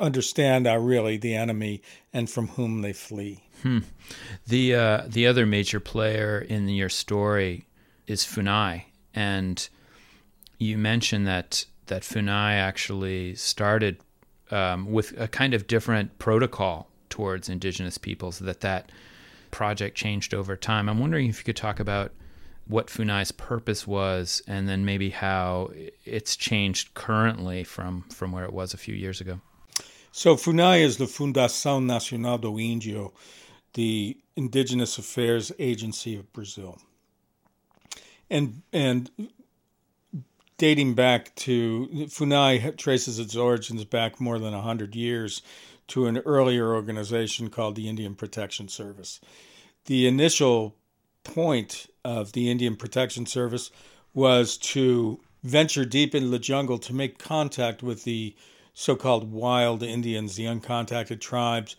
understand 0.00 0.66
are 0.66 0.80
really 0.80 1.16
the 1.16 1.34
enemy 1.34 1.82
and 2.12 2.30
from 2.30 2.48
whom 2.48 2.82
they 2.82 2.92
flee. 2.92 3.42
Hmm. 3.62 3.80
The 4.46 4.74
uh, 4.74 5.02
the 5.08 5.26
other 5.26 5.46
major 5.46 5.80
player 5.80 6.38
in 6.38 6.68
your 6.68 6.88
story 6.88 7.66
is 8.06 8.24
Funai, 8.24 8.84
and 9.14 9.68
you 10.58 10.78
mentioned 10.78 11.26
that 11.26 11.64
that 11.86 12.02
Funai 12.02 12.52
actually 12.52 13.34
started 13.34 13.98
um, 14.50 14.90
with 14.90 15.18
a 15.20 15.28
kind 15.28 15.54
of 15.54 15.66
different 15.66 16.18
protocol 16.18 16.88
towards 17.10 17.48
indigenous 17.48 17.98
peoples. 17.98 18.38
That 18.38 18.60
that 18.60 18.90
project 19.50 19.96
changed 19.96 20.34
over 20.34 20.56
time. 20.56 20.88
I'm 20.88 20.98
wondering 20.98 21.28
if 21.28 21.38
you 21.38 21.44
could 21.44 21.56
talk 21.56 21.80
about 21.80 22.12
what 22.66 22.88
Funai's 22.88 23.32
purpose 23.32 23.86
was, 23.86 24.42
and 24.46 24.68
then 24.68 24.84
maybe 24.84 25.10
how 25.10 25.72
it's 26.04 26.36
changed 26.36 26.94
currently 26.94 27.64
from 27.64 28.02
from 28.10 28.30
where 28.30 28.44
it 28.44 28.52
was 28.52 28.72
a 28.72 28.78
few 28.78 28.94
years 28.94 29.20
ago. 29.20 29.40
So 30.12 30.36
Funai 30.36 30.80
is 30.80 30.96
the 30.96 31.04
Fundação 31.04 31.84
Nacional 31.84 32.38
do 32.38 32.52
Índio, 32.54 33.12
the 33.74 34.16
Indigenous 34.36 34.98
Affairs 34.98 35.52
Agency 35.58 36.16
of 36.16 36.32
Brazil. 36.32 36.78
And 38.30 38.62
and 38.72 39.10
dating 40.58 40.94
back 40.94 41.34
to 41.36 41.88
Funai 42.08 42.76
traces 42.76 43.18
its 43.18 43.36
origins 43.36 43.84
back 43.84 44.20
more 44.20 44.38
than 44.38 44.52
100 44.52 44.94
years 44.94 45.40
to 45.88 46.06
an 46.06 46.18
earlier 46.18 46.74
organization 46.74 47.48
called 47.48 47.76
the 47.76 47.88
Indian 47.88 48.14
Protection 48.14 48.68
Service. 48.68 49.20
The 49.86 50.06
initial 50.06 50.74
point 51.24 51.86
of 52.04 52.32
the 52.32 52.50
Indian 52.50 52.76
Protection 52.76 53.24
Service 53.24 53.70
was 54.12 54.58
to 54.58 55.20
venture 55.42 55.84
deep 55.84 56.14
into 56.14 56.28
the 56.28 56.38
jungle 56.38 56.78
to 56.78 56.92
make 56.92 57.18
contact 57.18 57.82
with 57.82 58.04
the 58.04 58.34
so 58.78 58.94
called 58.94 59.32
wild 59.32 59.82
Indians, 59.82 60.36
the 60.36 60.44
uncontacted 60.44 61.20
tribes, 61.20 61.74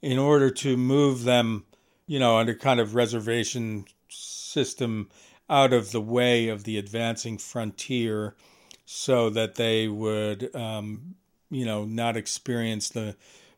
in 0.00 0.20
order 0.20 0.50
to 0.50 0.76
move 0.76 1.24
them, 1.24 1.64
you 2.06 2.16
know, 2.16 2.36
under 2.36 2.54
kind 2.54 2.78
of 2.78 2.94
reservation 2.94 3.84
system 4.08 5.10
out 5.50 5.72
of 5.72 5.90
the 5.90 6.00
way 6.00 6.46
of 6.46 6.62
the 6.62 6.78
advancing 6.78 7.38
frontier 7.38 8.36
so 8.84 9.30
that 9.30 9.56
they 9.56 9.88
would, 9.88 10.54
um, 10.54 11.16
you 11.50 11.64
know, 11.64 11.84
not 11.84 12.16
experience 12.16 12.88
the 12.88 13.16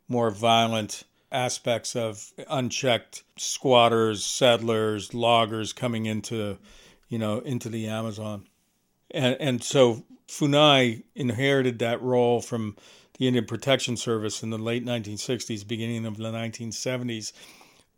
more 0.09 0.31
violent 0.31 1.03
aspects 1.31 1.95
of 1.95 2.33
unchecked 2.49 3.25
squatters, 3.37 4.25
settlers, 4.25 5.13
loggers 5.13 5.75
coming 5.75 6.07
into, 6.07 6.57
you 7.11 7.19
know, 7.19 7.41
into 7.41 7.69
the 7.69 7.89
Amazon. 7.89 8.47
And, 9.11 9.37
and 9.39 9.63
so 9.63 10.06
Funai 10.29 11.03
inherited 11.15 11.79
that 11.79 12.03
role 12.03 12.41
from 12.41 12.77
the 13.19 13.27
Indian 13.27 13.47
Protection 13.47 13.97
Service 13.97 14.43
in 14.43 14.51
the 14.51 14.59
late 14.59 14.85
1960s, 14.85 15.67
beginning 15.67 16.05
of 16.05 16.17
the 16.17 16.25
1970s. 16.25 17.33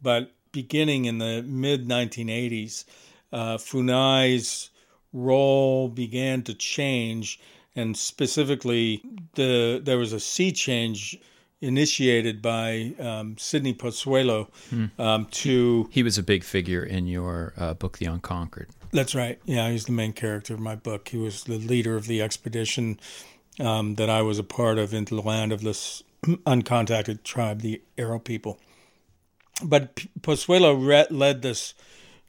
But 0.01 0.33
beginning 0.53 1.07
in 1.07 1.19
the 1.19 1.43
mid 1.43 1.89
1980s, 1.89 2.85
uh, 3.33 3.57
Funai's 3.57 4.71
role 5.13 5.89
began 5.89 6.43
to 6.43 6.55
change, 6.55 7.41
and 7.75 7.97
specifically, 7.97 9.03
the 9.35 9.81
there 9.83 9.99
was 9.99 10.13
a 10.13 10.21
sea 10.21 10.53
change 10.53 11.19
initiated 11.61 12.41
by 12.41 12.95
um, 13.01 13.37
Sydney 13.37 13.75
Possuelo 13.75 14.49
hmm. 14.71 14.87
um, 15.01 15.27
to. 15.27 15.89
He 15.91 16.03
was 16.03 16.19
a 16.19 16.23
big 16.23 16.45
figure 16.45 16.85
in 16.85 17.07
your 17.07 17.55
uh, 17.57 17.75
book, 17.75 17.99
The 17.99 18.07
Unconquered. 18.07 18.71
That's 18.91 19.15
right. 19.15 19.39
Yeah, 19.45 19.71
he's 19.71 19.85
the 19.85 19.93
main 19.93 20.13
character 20.13 20.55
of 20.55 20.61
my 20.61 20.75
book. 20.75 21.09
He 21.09 21.19
was 21.19 21.45
the 21.45 21.59
leader 21.59 21.97
of 21.97 22.07
the 22.07 22.23
expedition 22.23 22.99
um, 23.61 23.97
that 23.97 24.09
I 24.09 24.23
was 24.23 24.39
a 24.39 24.45
part 24.45 24.79
of 24.79 24.95
into 24.95 25.15
the 25.15 25.23
land 25.23 25.53
of 25.53 25.63
this 25.63 26.03
uncontacted 26.25 27.23
tribe, 27.23 27.61
the 27.61 27.83
Arrow 27.97 28.19
people. 28.19 28.59
But 29.63 29.97
Possuelo 30.21 30.75
re- 30.75 31.07
led 31.11 31.43
this 31.43 31.75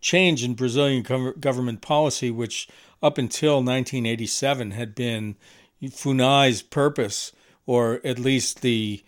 change 0.02 0.44
in 0.44 0.56
Brazilian 0.56 1.04
government 1.40 1.82
policy, 1.82 2.32
which 2.32 2.68
up 3.02 3.18
until 3.18 3.56
1987 3.56 4.72
had 4.72 4.96
been 4.96 5.36
Funai's 5.84 6.62
purpose, 6.62 7.32
or 7.66 8.02
at 8.04 8.20
least 8.20 8.62
the 8.62 9.02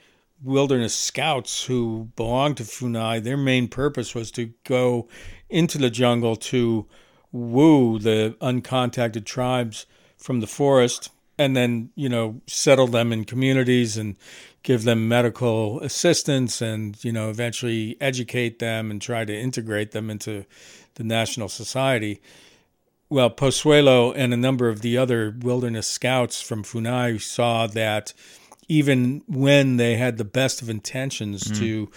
wilderness 0.43 0.95
scouts 0.95 1.65
who 1.65 2.09
belonged 2.15 2.57
to 2.57 2.63
Funai, 2.63 3.21
their 3.21 3.37
main 3.37 3.67
purpose 3.67 4.15
was 4.15 4.31
to 4.31 4.53
go 4.63 5.07
into 5.49 5.77
the 5.77 5.89
jungle 5.89 6.35
to 6.35 6.87
woo 7.31 7.99
the 7.99 8.35
uncontacted 8.41 9.25
tribes 9.25 9.85
from 10.17 10.39
the 10.39 10.47
forest 10.47 11.09
and 11.37 11.55
then, 11.55 11.89
you 11.95 12.09
know, 12.09 12.41
settle 12.45 12.87
them 12.87 13.11
in 13.11 13.25
communities 13.25 13.97
and 13.97 14.15
give 14.63 14.83
them 14.83 15.07
medical 15.07 15.79
assistance 15.79 16.61
and, 16.61 17.03
you 17.03 17.11
know, 17.11 17.29
eventually 17.29 17.97
educate 17.99 18.59
them 18.59 18.91
and 18.91 19.01
try 19.01 19.25
to 19.25 19.35
integrate 19.35 19.91
them 19.91 20.09
into 20.09 20.45
the 20.95 21.03
national 21.03 21.49
society. 21.49 22.21
Well, 23.09 23.29
Possuelo 23.29 24.13
and 24.15 24.33
a 24.33 24.37
number 24.37 24.69
of 24.69 24.81
the 24.81 24.97
other 24.97 25.35
wilderness 25.39 25.87
scouts 25.87 26.41
from 26.41 26.63
Funai 26.63 27.19
saw 27.19 27.65
that 27.67 28.13
even 28.67 29.23
when 29.27 29.77
they 29.77 29.97
had 29.97 30.17
the 30.17 30.23
best 30.23 30.61
of 30.61 30.69
intentions 30.69 31.43
mm. 31.43 31.57
to 31.57 31.91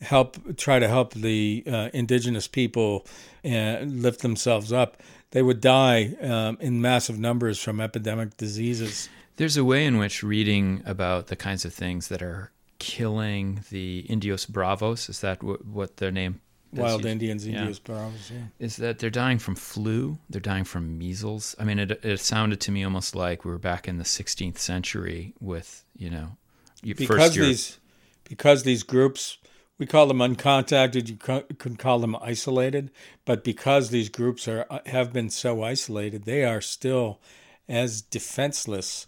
help 0.00 0.56
try 0.56 0.78
to 0.78 0.88
help 0.88 1.14
the 1.14 1.64
uh, 1.66 1.88
indigenous 1.92 2.46
people 2.46 3.06
uh, 3.44 3.78
lift 3.80 4.20
themselves 4.22 4.72
up, 4.72 5.02
they 5.30 5.42
would 5.42 5.60
die 5.60 6.14
um, 6.20 6.56
in 6.60 6.80
massive 6.80 7.18
numbers 7.18 7.58
from 7.58 7.80
epidemic 7.80 8.36
diseases. 8.36 9.08
There's 9.36 9.56
a 9.56 9.64
way 9.64 9.84
in 9.84 9.98
which 9.98 10.22
reading 10.22 10.82
about 10.84 11.28
the 11.28 11.36
kinds 11.36 11.64
of 11.64 11.72
things 11.72 12.08
that 12.08 12.22
are 12.22 12.50
killing 12.78 13.64
the 13.70 14.00
Indios 14.08 14.46
Bravos 14.46 15.08
is 15.08 15.20
that 15.20 15.40
w- 15.40 15.58
what 15.58 15.96
their 15.96 16.10
name 16.10 16.40
Wild 16.72 17.06
Indians, 17.06 17.46
Indios. 17.46 17.78
Bravos, 17.78 18.30
yeah. 18.30 18.42
Is 18.58 18.76
that 18.76 18.98
they're 18.98 19.08
dying 19.08 19.38
from 19.38 19.54
flu, 19.54 20.18
they're 20.28 20.40
dying 20.40 20.64
from 20.64 20.98
measles. 20.98 21.56
I 21.58 21.64
mean, 21.64 21.78
it, 21.78 22.04
it 22.04 22.20
sounded 22.20 22.60
to 22.60 22.70
me 22.70 22.84
almost 22.84 23.14
like 23.14 23.44
we 23.44 23.50
were 23.50 23.58
back 23.58 23.88
in 23.88 23.96
the 23.96 24.04
16th 24.04 24.58
century 24.58 25.34
with, 25.40 25.84
you 25.96 26.10
know, 26.10 26.36
because 26.82 27.34
these 27.34 27.78
because 28.24 28.64
these 28.64 28.82
groups 28.82 29.38
we 29.78 29.86
call 29.86 30.06
them 30.06 30.18
uncontacted. 30.18 31.08
You 31.08 31.16
could 31.56 31.78
call 31.78 32.00
them 32.00 32.16
isolated, 32.20 32.90
but 33.24 33.44
because 33.44 33.90
these 33.90 34.08
groups 34.08 34.48
are 34.48 34.66
uh, 34.68 34.80
have 34.86 35.12
been 35.12 35.30
so 35.30 35.62
isolated, 35.62 36.24
they 36.24 36.44
are 36.44 36.60
still 36.60 37.20
as 37.68 38.02
defenseless 38.02 39.06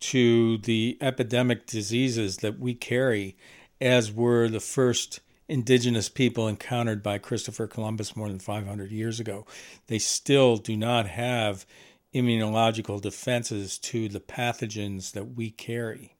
to 0.00 0.58
the 0.58 0.98
epidemic 1.00 1.66
diseases 1.66 2.38
that 2.38 2.58
we 2.58 2.74
carry 2.74 3.36
as 3.80 4.12
were 4.12 4.48
the 4.48 4.60
first 4.60 5.20
indigenous 5.48 6.08
people 6.08 6.48
encountered 6.48 7.02
by 7.02 7.18
Christopher 7.18 7.66
Columbus 7.66 8.16
more 8.16 8.28
than 8.28 8.38
500 8.38 8.90
years 8.90 9.20
ago. 9.20 9.46
They 9.88 9.98
still 9.98 10.56
do 10.56 10.76
not 10.76 11.06
have 11.06 11.66
immunological 12.14 13.00
defenses 13.00 13.78
to 13.78 14.08
the 14.08 14.20
pathogens 14.20 15.12
that 15.12 15.34
we 15.34 15.50
carry. 15.50 16.14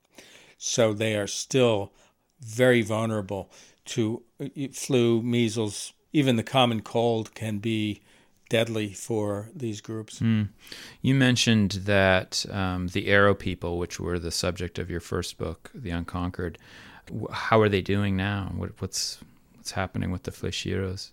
So 0.57 0.93
they 0.93 1.15
are 1.15 1.27
still 1.27 1.93
very 2.39 2.81
vulnerable 2.81 3.49
to 3.85 4.23
uh, 4.39 4.47
flu, 4.71 5.21
measles, 5.21 5.93
even 6.11 6.35
the 6.35 6.43
common 6.43 6.81
cold 6.81 7.33
can 7.33 7.59
be 7.59 8.01
deadly 8.49 8.93
for 8.93 9.49
these 9.55 9.81
groups. 9.81 10.19
Mm. 10.19 10.49
You 11.01 11.15
mentioned 11.15 11.71
that 11.85 12.45
um, 12.51 12.87
the 12.89 13.07
Arrow 13.07 13.33
people, 13.33 13.77
which 13.77 13.99
were 13.99 14.19
the 14.19 14.31
subject 14.31 14.77
of 14.77 14.89
your 14.89 14.99
first 14.99 15.37
book, 15.37 15.71
The 15.73 15.89
Unconquered, 15.89 16.59
how 17.31 17.59
are 17.61 17.69
they 17.69 17.81
doing 17.81 18.15
now? 18.15 18.53
What, 18.55 18.71
what's 18.79 19.19
what's 19.55 19.71
happening 19.71 20.11
with 20.11 20.23
the 20.23 20.31
Flecheiros? 20.31 21.11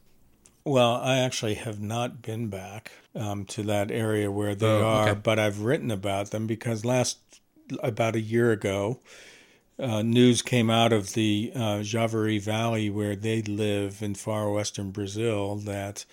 Well, 0.64 0.96
I 0.96 1.18
actually 1.18 1.54
have 1.54 1.80
not 1.80 2.20
been 2.20 2.48
back 2.48 2.92
um, 3.14 3.44
to 3.46 3.62
that 3.64 3.90
area 3.90 4.30
where 4.30 4.54
they 4.54 4.66
oh, 4.66 4.84
are, 4.84 5.08
okay. 5.08 5.20
but 5.20 5.38
I've 5.38 5.60
written 5.60 5.90
about 5.90 6.30
them 6.30 6.46
because 6.46 6.84
last 6.84 7.18
about 7.82 8.16
a 8.16 8.20
year 8.20 8.52
ago, 8.52 9.00
uh, 9.80 10.02
news 10.02 10.42
came 10.42 10.70
out 10.70 10.92
of 10.92 11.14
the 11.14 11.52
uh, 11.54 11.78
Javari 11.80 12.40
Valley 12.40 12.90
where 12.90 13.16
they 13.16 13.42
live 13.42 14.02
in 14.02 14.14
far 14.14 14.50
western 14.50 14.90
Brazil 14.90 15.56
that 15.56 16.04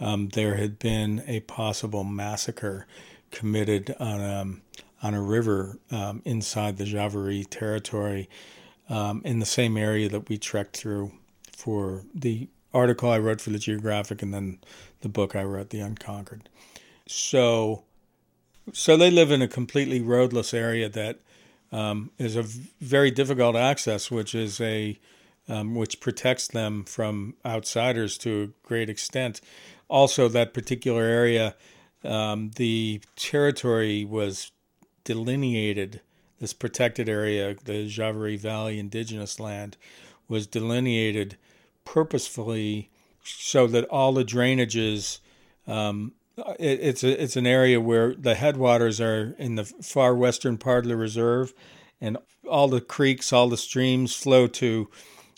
um, 0.00 0.28
there 0.28 0.56
had 0.56 0.78
been 0.78 1.22
a 1.26 1.40
possible 1.40 2.04
massacre 2.04 2.86
committed 3.30 3.94
on 3.98 4.20
a, 4.20 4.40
um, 4.40 4.62
on 5.02 5.14
a 5.14 5.22
river 5.22 5.78
um, 5.90 6.22
inside 6.24 6.76
the 6.76 6.84
Javari 6.84 7.46
territory 7.48 8.28
um, 8.88 9.22
in 9.24 9.38
the 9.38 9.46
same 9.46 9.76
area 9.76 10.08
that 10.08 10.28
we 10.28 10.38
trekked 10.38 10.76
through 10.76 11.12
for 11.52 12.04
the 12.14 12.48
article 12.72 13.10
I 13.10 13.18
wrote 13.18 13.40
for 13.40 13.50
the 13.50 13.58
Geographic 13.58 14.22
and 14.22 14.34
then 14.34 14.58
the 15.00 15.08
book 15.08 15.36
I 15.36 15.44
wrote, 15.44 15.70
The 15.70 15.80
Unconquered. 15.80 16.48
So, 17.06 17.84
so 18.72 18.96
they 18.96 19.10
live 19.10 19.30
in 19.30 19.42
a 19.42 19.48
completely 19.48 20.00
roadless 20.00 20.52
area 20.52 20.88
that 20.88 21.20
um, 21.74 22.10
is 22.18 22.36
a 22.36 22.44
very 22.80 23.10
difficult 23.10 23.56
access, 23.56 24.08
which 24.08 24.34
is 24.34 24.60
a 24.60 24.98
um, 25.46 25.74
which 25.74 26.00
protects 26.00 26.46
them 26.48 26.84
from 26.84 27.34
outsiders 27.44 28.16
to 28.16 28.42
a 28.42 28.66
great 28.66 28.88
extent. 28.88 29.42
Also, 29.88 30.26
that 30.28 30.54
particular 30.54 31.02
area, 31.02 31.54
um, 32.02 32.52
the 32.56 33.02
territory 33.16 34.06
was 34.06 34.52
delineated. 35.02 36.00
This 36.40 36.54
protected 36.54 37.08
area, 37.08 37.56
the 37.64 37.86
Javari 37.88 38.38
Valley 38.38 38.78
Indigenous 38.78 39.38
Land, 39.38 39.76
was 40.28 40.46
delineated 40.46 41.36
purposefully 41.84 42.88
so 43.22 43.66
that 43.66 43.84
all 43.86 44.12
the 44.12 44.24
drainages 44.24 45.18
um, 45.66 46.12
it, 46.36 46.80
it's 46.80 47.04
a, 47.04 47.22
it's 47.22 47.36
an 47.36 47.46
area 47.46 47.80
where 47.80 48.14
the 48.14 48.34
headwaters 48.34 49.00
are 49.00 49.34
in 49.38 49.54
the 49.54 49.64
far 49.64 50.14
western 50.14 50.58
part 50.58 50.84
of 50.84 50.88
the 50.88 50.96
reserve, 50.96 51.54
and 52.00 52.18
all 52.48 52.68
the 52.68 52.80
creeks, 52.80 53.32
all 53.32 53.48
the 53.48 53.56
streams 53.56 54.14
flow 54.14 54.46
to 54.46 54.90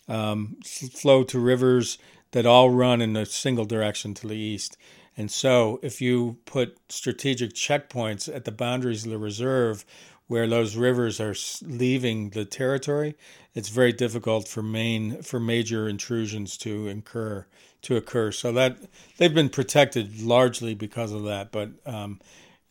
um, 0.08 0.56
flow 0.64 1.24
to 1.24 1.38
rivers 1.38 1.98
that 2.32 2.46
all 2.46 2.70
run 2.70 3.00
in 3.00 3.16
a 3.16 3.26
single 3.26 3.64
direction 3.64 4.14
to 4.14 4.26
the 4.26 4.36
east. 4.36 4.76
And 5.16 5.30
so, 5.30 5.80
if 5.82 6.00
you 6.00 6.36
put 6.44 6.76
strategic 6.90 7.54
checkpoints 7.54 8.34
at 8.34 8.44
the 8.44 8.52
boundaries 8.52 9.04
of 9.04 9.10
the 9.10 9.18
reserve 9.18 9.84
where 10.28 10.46
those 10.48 10.76
rivers 10.76 11.20
are 11.20 11.34
leaving 11.62 12.30
the 12.30 12.44
territory, 12.44 13.14
it's 13.54 13.68
very 13.68 13.92
difficult 13.92 14.48
for 14.48 14.62
main 14.62 15.22
for 15.22 15.38
major 15.40 15.88
intrusions 15.88 16.56
to 16.58 16.88
incur 16.88 17.46
to 17.82 17.96
occur. 17.96 18.32
So 18.32 18.52
that 18.52 18.78
they've 19.18 19.34
been 19.34 19.48
protected 19.48 20.20
largely 20.22 20.74
because 20.74 21.12
of 21.12 21.24
that. 21.24 21.52
But 21.52 21.70
um, 21.86 22.20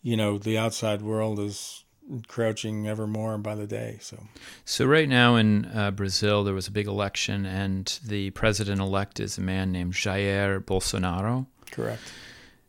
you 0.02 0.16
know, 0.16 0.38
the 0.38 0.58
outside 0.58 1.02
world 1.02 1.40
is 1.40 1.84
encroaching 2.08 2.86
ever 2.86 3.06
more 3.06 3.38
by 3.38 3.54
the 3.54 3.66
day. 3.66 3.98
So, 4.00 4.22
so 4.64 4.84
right 4.84 5.08
now 5.08 5.36
in 5.36 5.64
uh, 5.66 5.90
Brazil, 5.90 6.44
there 6.44 6.54
was 6.54 6.68
a 6.68 6.72
big 6.72 6.86
election, 6.86 7.44
and 7.46 7.98
the 8.04 8.30
president 8.30 8.80
elect 8.80 9.20
is 9.20 9.38
a 9.38 9.40
man 9.40 9.72
named 9.72 9.94
Jair 9.94 10.60
Bolsonaro. 10.60 11.46
Correct. 11.70 12.02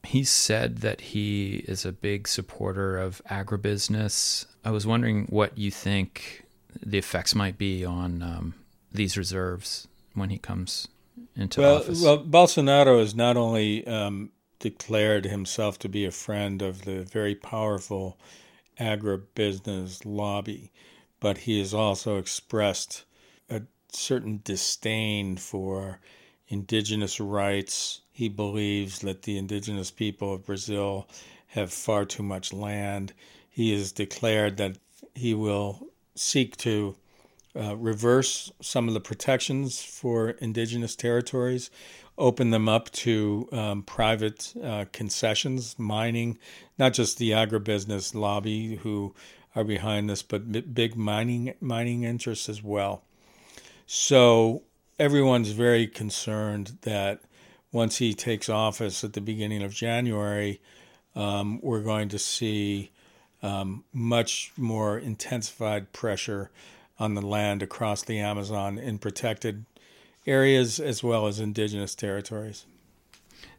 He 0.04 0.24
said 0.24 0.78
that 0.78 1.02
he 1.02 1.58
is 1.68 1.86
a 1.86 1.92
big 1.92 2.28
supporter 2.28 2.98
of 2.98 3.22
agribusiness. 3.30 4.46
I 4.68 4.70
was 4.70 4.86
wondering 4.86 5.28
what 5.30 5.58
you 5.58 5.72
think 5.72 6.44
the 6.86 6.98
effects 6.98 7.34
might 7.34 7.58
be 7.58 7.86
on 7.86 8.22
um, 8.22 8.54
these 8.92 9.16
reserves 9.16 9.88
when 10.14 10.30
he 10.30 10.38
comes 10.38 10.90
into 11.38 11.62
well, 11.62 11.78
office. 11.78 12.04
Well, 12.04 12.22
Bolsonaro 12.22 13.00
has 13.00 13.16
not 13.16 13.38
only 13.38 13.88
um, 13.88 14.30
declared 14.60 15.24
himself 15.24 15.80
to 15.80 15.88
be 15.88 16.04
a 16.04 16.12
friend 16.12 16.62
of 16.62 16.84
the 16.84 17.04
very 17.04 17.34
powerful 17.34 18.18
agribusiness 18.78 20.02
lobby, 20.04 20.74
but 21.22 21.38
he 21.38 21.60
has 21.60 21.74
also 21.74 22.18
expressed 22.18 23.06
a 23.50 23.62
certain 23.94 24.42
disdain 24.44 25.38
for 25.38 26.02
indigenous 26.50 27.22
rights. 27.22 28.02
He 28.12 28.28
believes 28.28 29.00
that 29.00 29.22
the 29.22 29.38
indigenous 29.38 29.92
people 29.92 30.34
of 30.34 30.46
Brazil 30.46 31.08
have 31.48 31.72
far 31.72 32.04
too 32.04 32.24
much 32.24 32.52
land. 32.52 33.14
He 33.58 33.72
has 33.72 33.92
declared 33.92 34.58
that 34.58 34.78
he 35.16 35.34
will 35.34 35.88
seek 36.14 36.58
to 36.58 36.96
uh, 37.60 37.76
reverse 37.76 38.52
some 38.62 38.88
of 38.88 38.94
the 38.94 39.00
protections 39.00 39.82
for 39.82 40.30
indigenous 40.30 40.96
territories, 40.96 41.72
open 42.20 42.52
them 42.52 42.70
up 42.70 42.92
to 42.92 43.50
um, 43.52 43.82
private 43.82 44.54
uh, 44.64 44.86
concessions, 44.92 45.74
mining, 45.80 46.38
not 46.78 46.94
just 46.94 47.18
the 47.18 47.32
agribusiness 47.32 48.14
lobby 48.14 48.76
who 48.76 49.16
are 49.56 49.64
behind 49.64 50.08
this, 50.08 50.22
but 50.22 50.76
big 50.76 50.96
mining 50.96 51.56
mining 51.60 52.04
interests 52.04 52.48
as 52.48 52.62
well. 52.62 53.06
So 53.88 54.62
everyone's 55.00 55.50
very 55.50 55.88
concerned 55.88 56.78
that 56.84 57.22
once 57.72 57.98
he 57.98 58.14
takes 58.14 58.50
office 58.50 59.04
at 59.04 59.14
the 59.14 59.22
beginning 59.22 59.64
of 59.64 59.74
January, 59.74 60.62
um, 61.16 61.60
we're 61.64 61.82
going 61.82 62.10
to 62.10 62.20
see 62.20 62.92
um, 63.44 63.84
much 63.94 64.52
more 64.58 64.98
intensified 64.98 65.94
pressure 65.94 66.50
on 67.00 67.14
the 67.14 67.22
land 67.22 67.62
across 67.62 68.02
the 68.04 68.20
Amazon 68.20 68.78
in 68.78 68.98
protected 68.98 69.66
areas 70.26 70.80
as 70.80 71.04
well 71.04 71.28
as 71.28 71.40
indigenous 71.40 71.96
territories. 71.96 72.66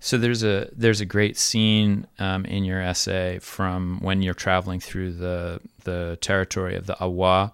So 0.00 0.18
there's 0.18 0.44
a 0.44 0.68
there's 0.72 1.00
a 1.00 1.04
great 1.04 1.36
scene 1.36 2.06
um, 2.18 2.44
in 2.44 2.64
your 2.64 2.80
essay 2.80 3.38
from 3.40 3.98
when 4.00 4.22
you're 4.22 4.34
traveling 4.34 4.80
through 4.80 5.12
the 5.12 5.60
the 5.84 6.18
territory 6.20 6.76
of 6.76 6.86
the 6.86 6.96
Awa, 7.00 7.52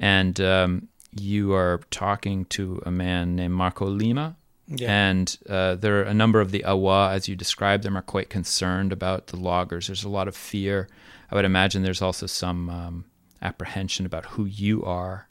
and 0.00 0.40
um, 0.40 0.88
you 1.12 1.54
are 1.54 1.80
talking 1.90 2.44
to 2.46 2.82
a 2.84 2.90
man 2.90 3.36
named 3.36 3.54
Marco 3.54 3.86
Lima. 3.86 4.36
Yeah. 4.68 5.10
And 5.10 5.38
uh, 5.48 5.76
there 5.76 6.00
are 6.00 6.04
a 6.04 6.14
number 6.14 6.40
of 6.40 6.50
the 6.50 6.64
Awa, 6.64 7.12
as 7.12 7.28
you 7.28 7.36
describe 7.36 7.82
them, 7.82 7.96
are 7.96 8.02
quite 8.02 8.30
concerned 8.30 8.92
about 8.92 9.28
the 9.28 9.36
loggers. 9.36 9.86
There's 9.86 10.04
a 10.04 10.08
lot 10.08 10.28
of 10.28 10.36
fear. 10.36 10.88
I 11.30 11.36
would 11.36 11.44
imagine 11.44 11.82
there's 11.82 12.02
also 12.02 12.26
some 12.26 12.68
um, 12.68 13.04
apprehension 13.40 14.06
about 14.06 14.26
who 14.26 14.44
you 14.44 14.84
are. 14.84 15.28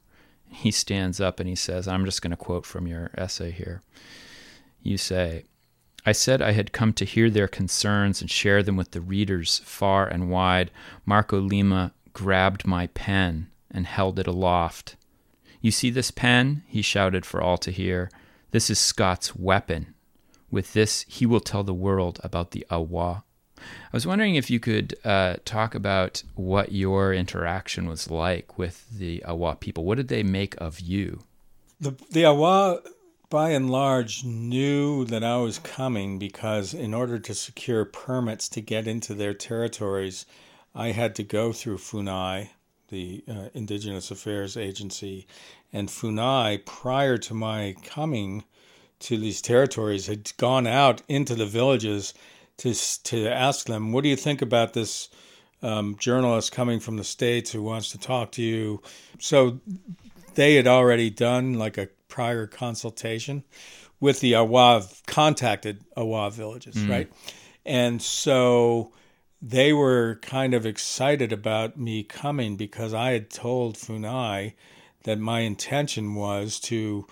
He 0.47 0.71
stands 0.71 1.19
up 1.19 1.39
and 1.39 1.49
he 1.49 1.55
says, 1.55 1.87
I'm 1.87 2.05
just 2.05 2.21
going 2.21 2.31
to 2.31 2.37
quote 2.37 2.65
from 2.65 2.87
your 2.87 3.11
essay 3.17 3.51
here. 3.51 3.81
You 4.81 4.97
say, 4.97 5.43
I 6.05 6.11
said 6.11 6.41
I 6.41 6.51
had 6.51 6.71
come 6.71 6.93
to 6.93 7.05
hear 7.05 7.29
their 7.29 7.47
concerns 7.47 8.21
and 8.21 8.29
share 8.29 8.63
them 8.63 8.77
with 8.77 8.91
the 8.91 9.01
readers 9.01 9.59
far 9.65 10.07
and 10.07 10.29
wide. 10.29 10.71
Marco 11.05 11.39
Lima 11.39 11.93
grabbed 12.13 12.65
my 12.65 12.87
pen 12.87 13.49
and 13.71 13.85
held 13.85 14.19
it 14.19 14.27
aloft. 14.27 14.95
You 15.61 15.71
see 15.71 15.89
this 15.89 16.11
pen? 16.11 16.63
he 16.67 16.81
shouted 16.81 17.25
for 17.25 17.41
all 17.41 17.57
to 17.57 17.71
hear. 17.71 18.09
This 18.51 18.69
is 18.69 18.79
Scott's 18.79 19.35
weapon. 19.35 19.93
With 20.51 20.73
this, 20.73 21.05
he 21.07 21.25
will 21.25 21.39
tell 21.39 21.63
the 21.63 21.73
world 21.73 22.19
about 22.23 22.51
the 22.51 22.65
Awa. 22.69 23.23
I 23.57 23.61
was 23.91 24.05
wondering 24.05 24.35
if 24.35 24.49
you 24.49 24.59
could 24.59 24.95
uh, 25.03 25.37
talk 25.43 25.75
about 25.75 26.23
what 26.35 26.71
your 26.71 27.13
interaction 27.13 27.87
was 27.87 28.09
like 28.09 28.57
with 28.57 28.89
the 28.89 29.23
Awa 29.25 29.55
people. 29.55 29.85
What 29.85 29.97
did 29.97 30.07
they 30.07 30.23
make 30.23 30.55
of 30.59 30.79
you? 30.79 31.23
The, 31.79 31.95
the 32.11 32.25
Awa, 32.25 32.81
by 33.29 33.49
and 33.51 33.69
large, 33.69 34.23
knew 34.23 35.05
that 35.05 35.23
I 35.23 35.37
was 35.37 35.59
coming 35.59 36.19
because, 36.19 36.73
in 36.73 36.93
order 36.93 37.19
to 37.19 37.33
secure 37.33 37.85
permits 37.85 38.47
to 38.49 38.61
get 38.61 38.87
into 38.87 39.13
their 39.13 39.33
territories, 39.33 40.25
I 40.73 40.91
had 40.91 41.15
to 41.15 41.23
go 41.23 41.51
through 41.51 41.77
Funai, 41.77 42.49
the 42.89 43.23
uh, 43.29 43.49
Indigenous 43.53 44.11
Affairs 44.11 44.57
Agency. 44.57 45.27
And 45.73 45.89
Funai, 45.89 46.63
prior 46.65 47.17
to 47.19 47.33
my 47.33 47.75
coming 47.83 48.43
to 48.99 49.17
these 49.17 49.41
territories, 49.41 50.07
had 50.07 50.35
gone 50.37 50.67
out 50.67 51.01
into 51.07 51.35
the 51.35 51.45
villages 51.45 52.13
to, 52.57 52.73
to 53.03 53.27
ask 53.27 53.65
them, 53.67 53.91
What 53.91 54.03
do 54.03 54.09
you 54.09 54.15
think 54.15 54.41
about 54.41 54.73
this 54.73 55.09
um, 55.61 55.95
journalist 55.99 56.51
coming 56.51 56.79
from 56.79 56.97
the 56.97 57.03
States 57.03 57.51
who 57.51 57.61
wants 57.61 57.91
to 57.91 57.97
talk 57.97 58.31
to 58.33 58.41
you? 58.41 58.81
So 59.19 59.59
they 60.35 60.55
had 60.55 60.67
already 60.67 61.09
done 61.09 61.55
like 61.55 61.77
a 61.77 61.89
prior 62.07 62.47
consultation 62.47 63.43
with 63.99 64.19
the 64.19 64.35
Awa, 64.35 64.83
contacted 65.07 65.83
Awa 65.97 66.29
villages, 66.31 66.75
mm. 66.75 66.89
right? 66.89 67.11
And 67.65 68.01
so 68.01 68.91
they 69.47 69.71
were 69.71 70.17
kind 70.23 70.55
of 70.55 70.65
excited 70.65 71.31
about 71.31 71.77
me 71.77 72.01
coming 72.01 72.55
because 72.55 72.95
I 72.95 73.11
had 73.11 73.29
told 73.29 73.75
Funai 73.75 74.53
that 75.03 75.19
my 75.19 75.41
intention 75.41 76.15
was 76.15 76.59
to 76.61 77.05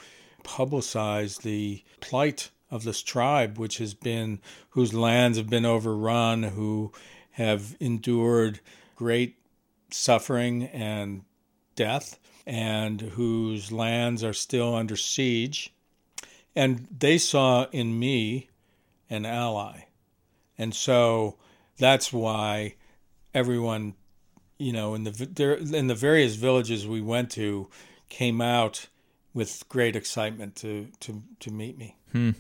publicize 0.44 1.44
the 1.44 1.84
plight 2.02 2.50
of 2.72 2.86
this 2.86 3.04
tribe, 3.04 3.60
which 3.60 3.78
has 3.78 3.94
been, 3.94 4.40
whose 4.72 4.96
lands 4.96 5.38
have 5.38 5.48
been 5.48 5.64
overrun, 5.64 6.42
who 6.42 6.92
have 7.34 7.78
endured 7.80 8.62
great 8.96 9.36
suffering 9.92 10.64
and 10.64 11.22
death, 11.76 12.18
and 12.48 13.00
whose 13.00 13.72
lands 13.72 14.24
are 14.24 14.34
still 14.34 14.74
under 14.74 14.96
siege. 14.96 15.72
And 16.56 16.88
they 16.90 17.20
saw 17.20 17.68
in 17.72 18.00
me 18.00 18.50
an 19.08 19.24
ally. 19.24 19.82
And 20.58 20.74
so 20.74 21.38
that's 21.78 22.14
why 22.14 22.76
everyone, 23.34 23.96
you 24.58 24.74
know, 24.74 24.94
in 24.94 25.04
the 25.04 25.72
in 25.74 25.88
the 25.88 25.96
various 25.96 26.36
villages 26.36 26.88
we 26.88 27.02
went 27.02 27.32
to, 27.32 27.70
came 28.10 28.42
out 28.42 28.88
with 29.34 29.64
great 29.70 29.96
excitement 29.96 30.56
to 30.58 30.88
to 31.00 31.24
to 31.40 31.52
meet 31.52 31.78
me. 31.78 31.98
Hmm. 32.12 32.32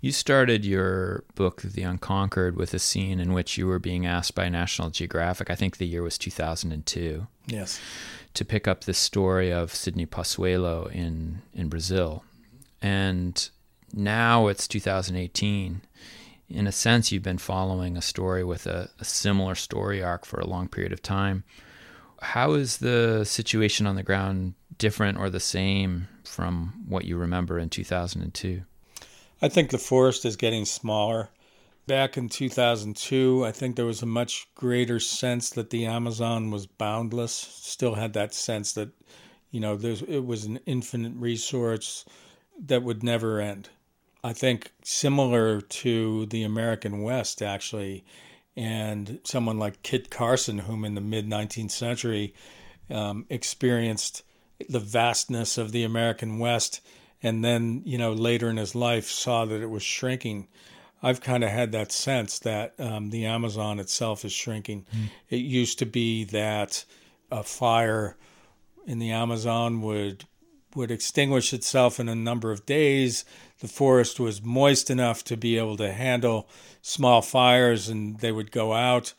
You 0.00 0.10
started 0.10 0.64
your 0.64 1.22
book, 1.36 1.62
The 1.62 1.82
Unconquered, 1.82 2.56
with 2.56 2.74
a 2.74 2.80
scene 2.80 3.20
in 3.20 3.32
which 3.32 3.56
you 3.56 3.68
were 3.68 3.78
being 3.78 4.04
asked 4.04 4.34
by 4.34 4.48
National 4.48 4.90
Geographic. 4.90 5.48
I 5.48 5.54
think 5.54 5.76
the 5.76 5.86
year 5.86 6.02
was 6.02 6.18
2002. 6.18 7.28
Yes. 7.46 7.80
To 8.34 8.44
pick 8.44 8.66
up 8.66 8.82
the 8.82 8.94
story 8.94 9.52
of 9.52 9.74
Sydney 9.74 10.06
Possuelo 10.06 10.90
in 10.90 11.42
in 11.54 11.68
Brazil, 11.68 12.24
and 12.80 13.48
now 13.94 14.48
it's 14.48 14.66
2018 14.66 15.82
in 16.48 16.66
a 16.66 16.72
sense, 16.72 17.10
you've 17.10 17.22
been 17.22 17.38
following 17.38 17.96
a 17.96 18.02
story 18.02 18.44
with 18.44 18.66
a, 18.66 18.90
a, 19.00 19.04
similar 19.04 19.54
story 19.54 20.02
arc 20.02 20.24
for 20.24 20.40
a 20.40 20.46
long 20.46 20.68
period 20.68 20.92
of 20.92 21.02
time. 21.02 21.44
How 22.20 22.52
is 22.52 22.78
the 22.78 23.24
situation 23.24 23.86
on 23.86 23.96
the 23.96 24.02
ground 24.02 24.54
different 24.78 25.18
or 25.18 25.30
the 25.30 25.40
same 25.40 26.08
from 26.24 26.84
what 26.86 27.04
you 27.04 27.16
remember 27.16 27.58
in 27.58 27.68
2002? 27.70 28.62
I 29.40 29.48
think 29.48 29.70
the 29.70 29.78
forest 29.78 30.24
is 30.24 30.36
getting 30.36 30.64
smaller. 30.64 31.30
Back 31.86 32.16
in 32.16 32.28
2002, 32.28 33.44
I 33.44 33.50
think 33.50 33.74
there 33.74 33.86
was 33.86 34.02
a 34.02 34.06
much 34.06 34.46
greater 34.54 35.00
sense 35.00 35.50
that 35.50 35.70
the 35.70 35.86
Amazon 35.86 36.50
was 36.50 36.66
boundless. 36.66 37.32
Still 37.32 37.94
had 37.94 38.12
that 38.12 38.34
sense 38.34 38.72
that, 38.74 38.90
you 39.50 39.58
know, 39.58 39.76
it 39.82 40.24
was 40.24 40.44
an 40.44 40.60
infinite 40.64 41.14
resource 41.16 42.04
that 42.66 42.84
would 42.84 43.02
never 43.02 43.40
end. 43.40 43.68
I 44.24 44.32
think 44.32 44.70
similar 44.84 45.60
to 45.60 46.26
the 46.26 46.44
American 46.44 47.02
West, 47.02 47.42
actually, 47.42 48.04
and 48.56 49.18
someone 49.24 49.58
like 49.58 49.82
Kit 49.82 50.10
Carson, 50.10 50.58
whom 50.58 50.84
in 50.84 50.94
the 50.94 51.00
mid 51.00 51.28
19th 51.28 51.72
century 51.72 52.34
um, 52.90 53.26
experienced 53.30 54.22
the 54.68 54.78
vastness 54.78 55.58
of 55.58 55.72
the 55.72 55.82
American 55.82 56.38
West, 56.38 56.80
and 57.22 57.44
then, 57.44 57.82
you 57.84 57.98
know, 57.98 58.12
later 58.12 58.48
in 58.48 58.56
his 58.56 58.74
life 58.74 59.06
saw 59.06 59.44
that 59.44 59.60
it 59.60 59.70
was 59.70 59.82
shrinking. 59.82 60.48
I've 61.02 61.20
kind 61.20 61.42
of 61.42 61.50
had 61.50 61.72
that 61.72 61.90
sense 61.90 62.38
that 62.40 62.74
um, 62.78 63.10
the 63.10 63.26
Amazon 63.26 63.80
itself 63.80 64.24
is 64.24 64.32
shrinking. 64.32 64.86
Mm. 64.94 65.08
It 65.30 65.36
used 65.36 65.80
to 65.80 65.86
be 65.86 66.24
that 66.24 66.84
a 67.30 67.42
fire 67.42 68.16
in 68.86 68.98
the 69.00 69.10
Amazon 69.10 69.82
would 69.82 70.24
would 70.74 70.90
extinguish 70.90 71.52
itself 71.52 72.00
in 72.00 72.08
a 72.08 72.14
number 72.14 72.50
of 72.50 72.64
days. 72.64 73.24
The 73.62 73.68
forest 73.68 74.18
was 74.18 74.42
moist 74.42 74.90
enough 74.90 75.22
to 75.22 75.36
be 75.36 75.56
able 75.56 75.76
to 75.76 75.92
handle 75.92 76.48
small 76.80 77.22
fires 77.22 77.88
and 77.88 78.18
they 78.18 78.32
would 78.32 78.50
go 78.50 78.72
out. 78.72 79.14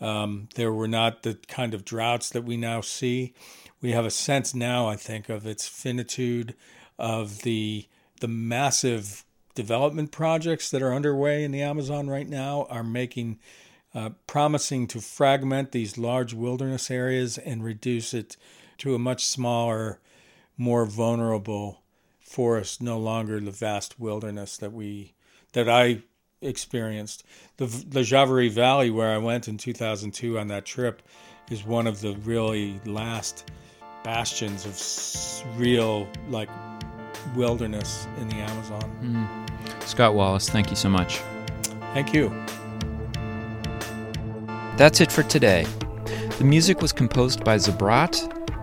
Um, 0.00 0.48
there 0.54 0.72
were 0.72 0.86
not 0.86 1.24
the 1.24 1.34
kind 1.48 1.74
of 1.74 1.84
droughts 1.84 2.30
that 2.30 2.44
we 2.44 2.56
now 2.56 2.80
see. 2.80 3.34
We 3.80 3.90
have 3.90 4.06
a 4.06 4.10
sense 4.12 4.54
now, 4.54 4.86
I 4.86 4.94
think, 4.94 5.28
of 5.28 5.48
its 5.48 5.66
finitude, 5.66 6.54
of 6.96 7.42
the 7.42 7.88
the 8.20 8.28
massive 8.28 9.24
development 9.56 10.12
projects 10.12 10.70
that 10.70 10.82
are 10.82 10.94
underway 10.94 11.42
in 11.42 11.50
the 11.50 11.62
Amazon 11.62 12.08
right 12.08 12.28
now 12.28 12.68
are 12.70 12.84
making 12.84 13.40
uh, 13.96 14.10
promising 14.28 14.86
to 14.86 15.00
fragment 15.00 15.72
these 15.72 15.98
large 15.98 16.32
wilderness 16.32 16.88
areas 16.88 17.36
and 17.36 17.64
reduce 17.64 18.14
it 18.14 18.36
to 18.78 18.94
a 18.94 18.98
much 18.98 19.26
smaller 19.26 19.98
more 20.56 20.86
vulnerable 20.86 21.82
forest, 22.28 22.82
no 22.82 22.98
longer 22.98 23.40
the 23.40 23.50
vast 23.50 23.98
wilderness 23.98 24.56
that 24.58 24.72
we 24.72 25.14
that 25.52 25.68
I 25.68 26.02
experienced. 26.40 27.24
The 27.56 27.66
the 27.66 28.00
Javari 28.00 28.50
Valley, 28.50 28.90
where 28.90 29.12
I 29.12 29.18
went 29.18 29.48
in 29.48 29.58
2002 29.58 30.38
on 30.38 30.48
that 30.48 30.64
trip, 30.64 31.02
is 31.50 31.64
one 31.64 31.86
of 31.86 32.00
the 32.00 32.14
really 32.24 32.80
last 32.84 33.50
bastions 34.04 34.64
of 34.64 35.58
real 35.58 36.08
like 36.28 36.48
wilderness 37.34 38.06
in 38.20 38.28
the 38.28 38.36
Amazon. 38.36 38.98
Mm. 39.02 39.88
Scott 39.88 40.14
Wallace, 40.14 40.48
thank 40.48 40.70
you 40.70 40.76
so 40.76 40.88
much. 40.88 41.20
Thank 41.94 42.14
you. 42.14 42.28
That's 44.76 45.00
it 45.00 45.10
for 45.10 45.24
today. 45.24 45.66
The 46.38 46.44
music 46.44 46.80
was 46.80 46.92
composed 46.92 47.42
by 47.42 47.56
Zabrat 47.56 48.37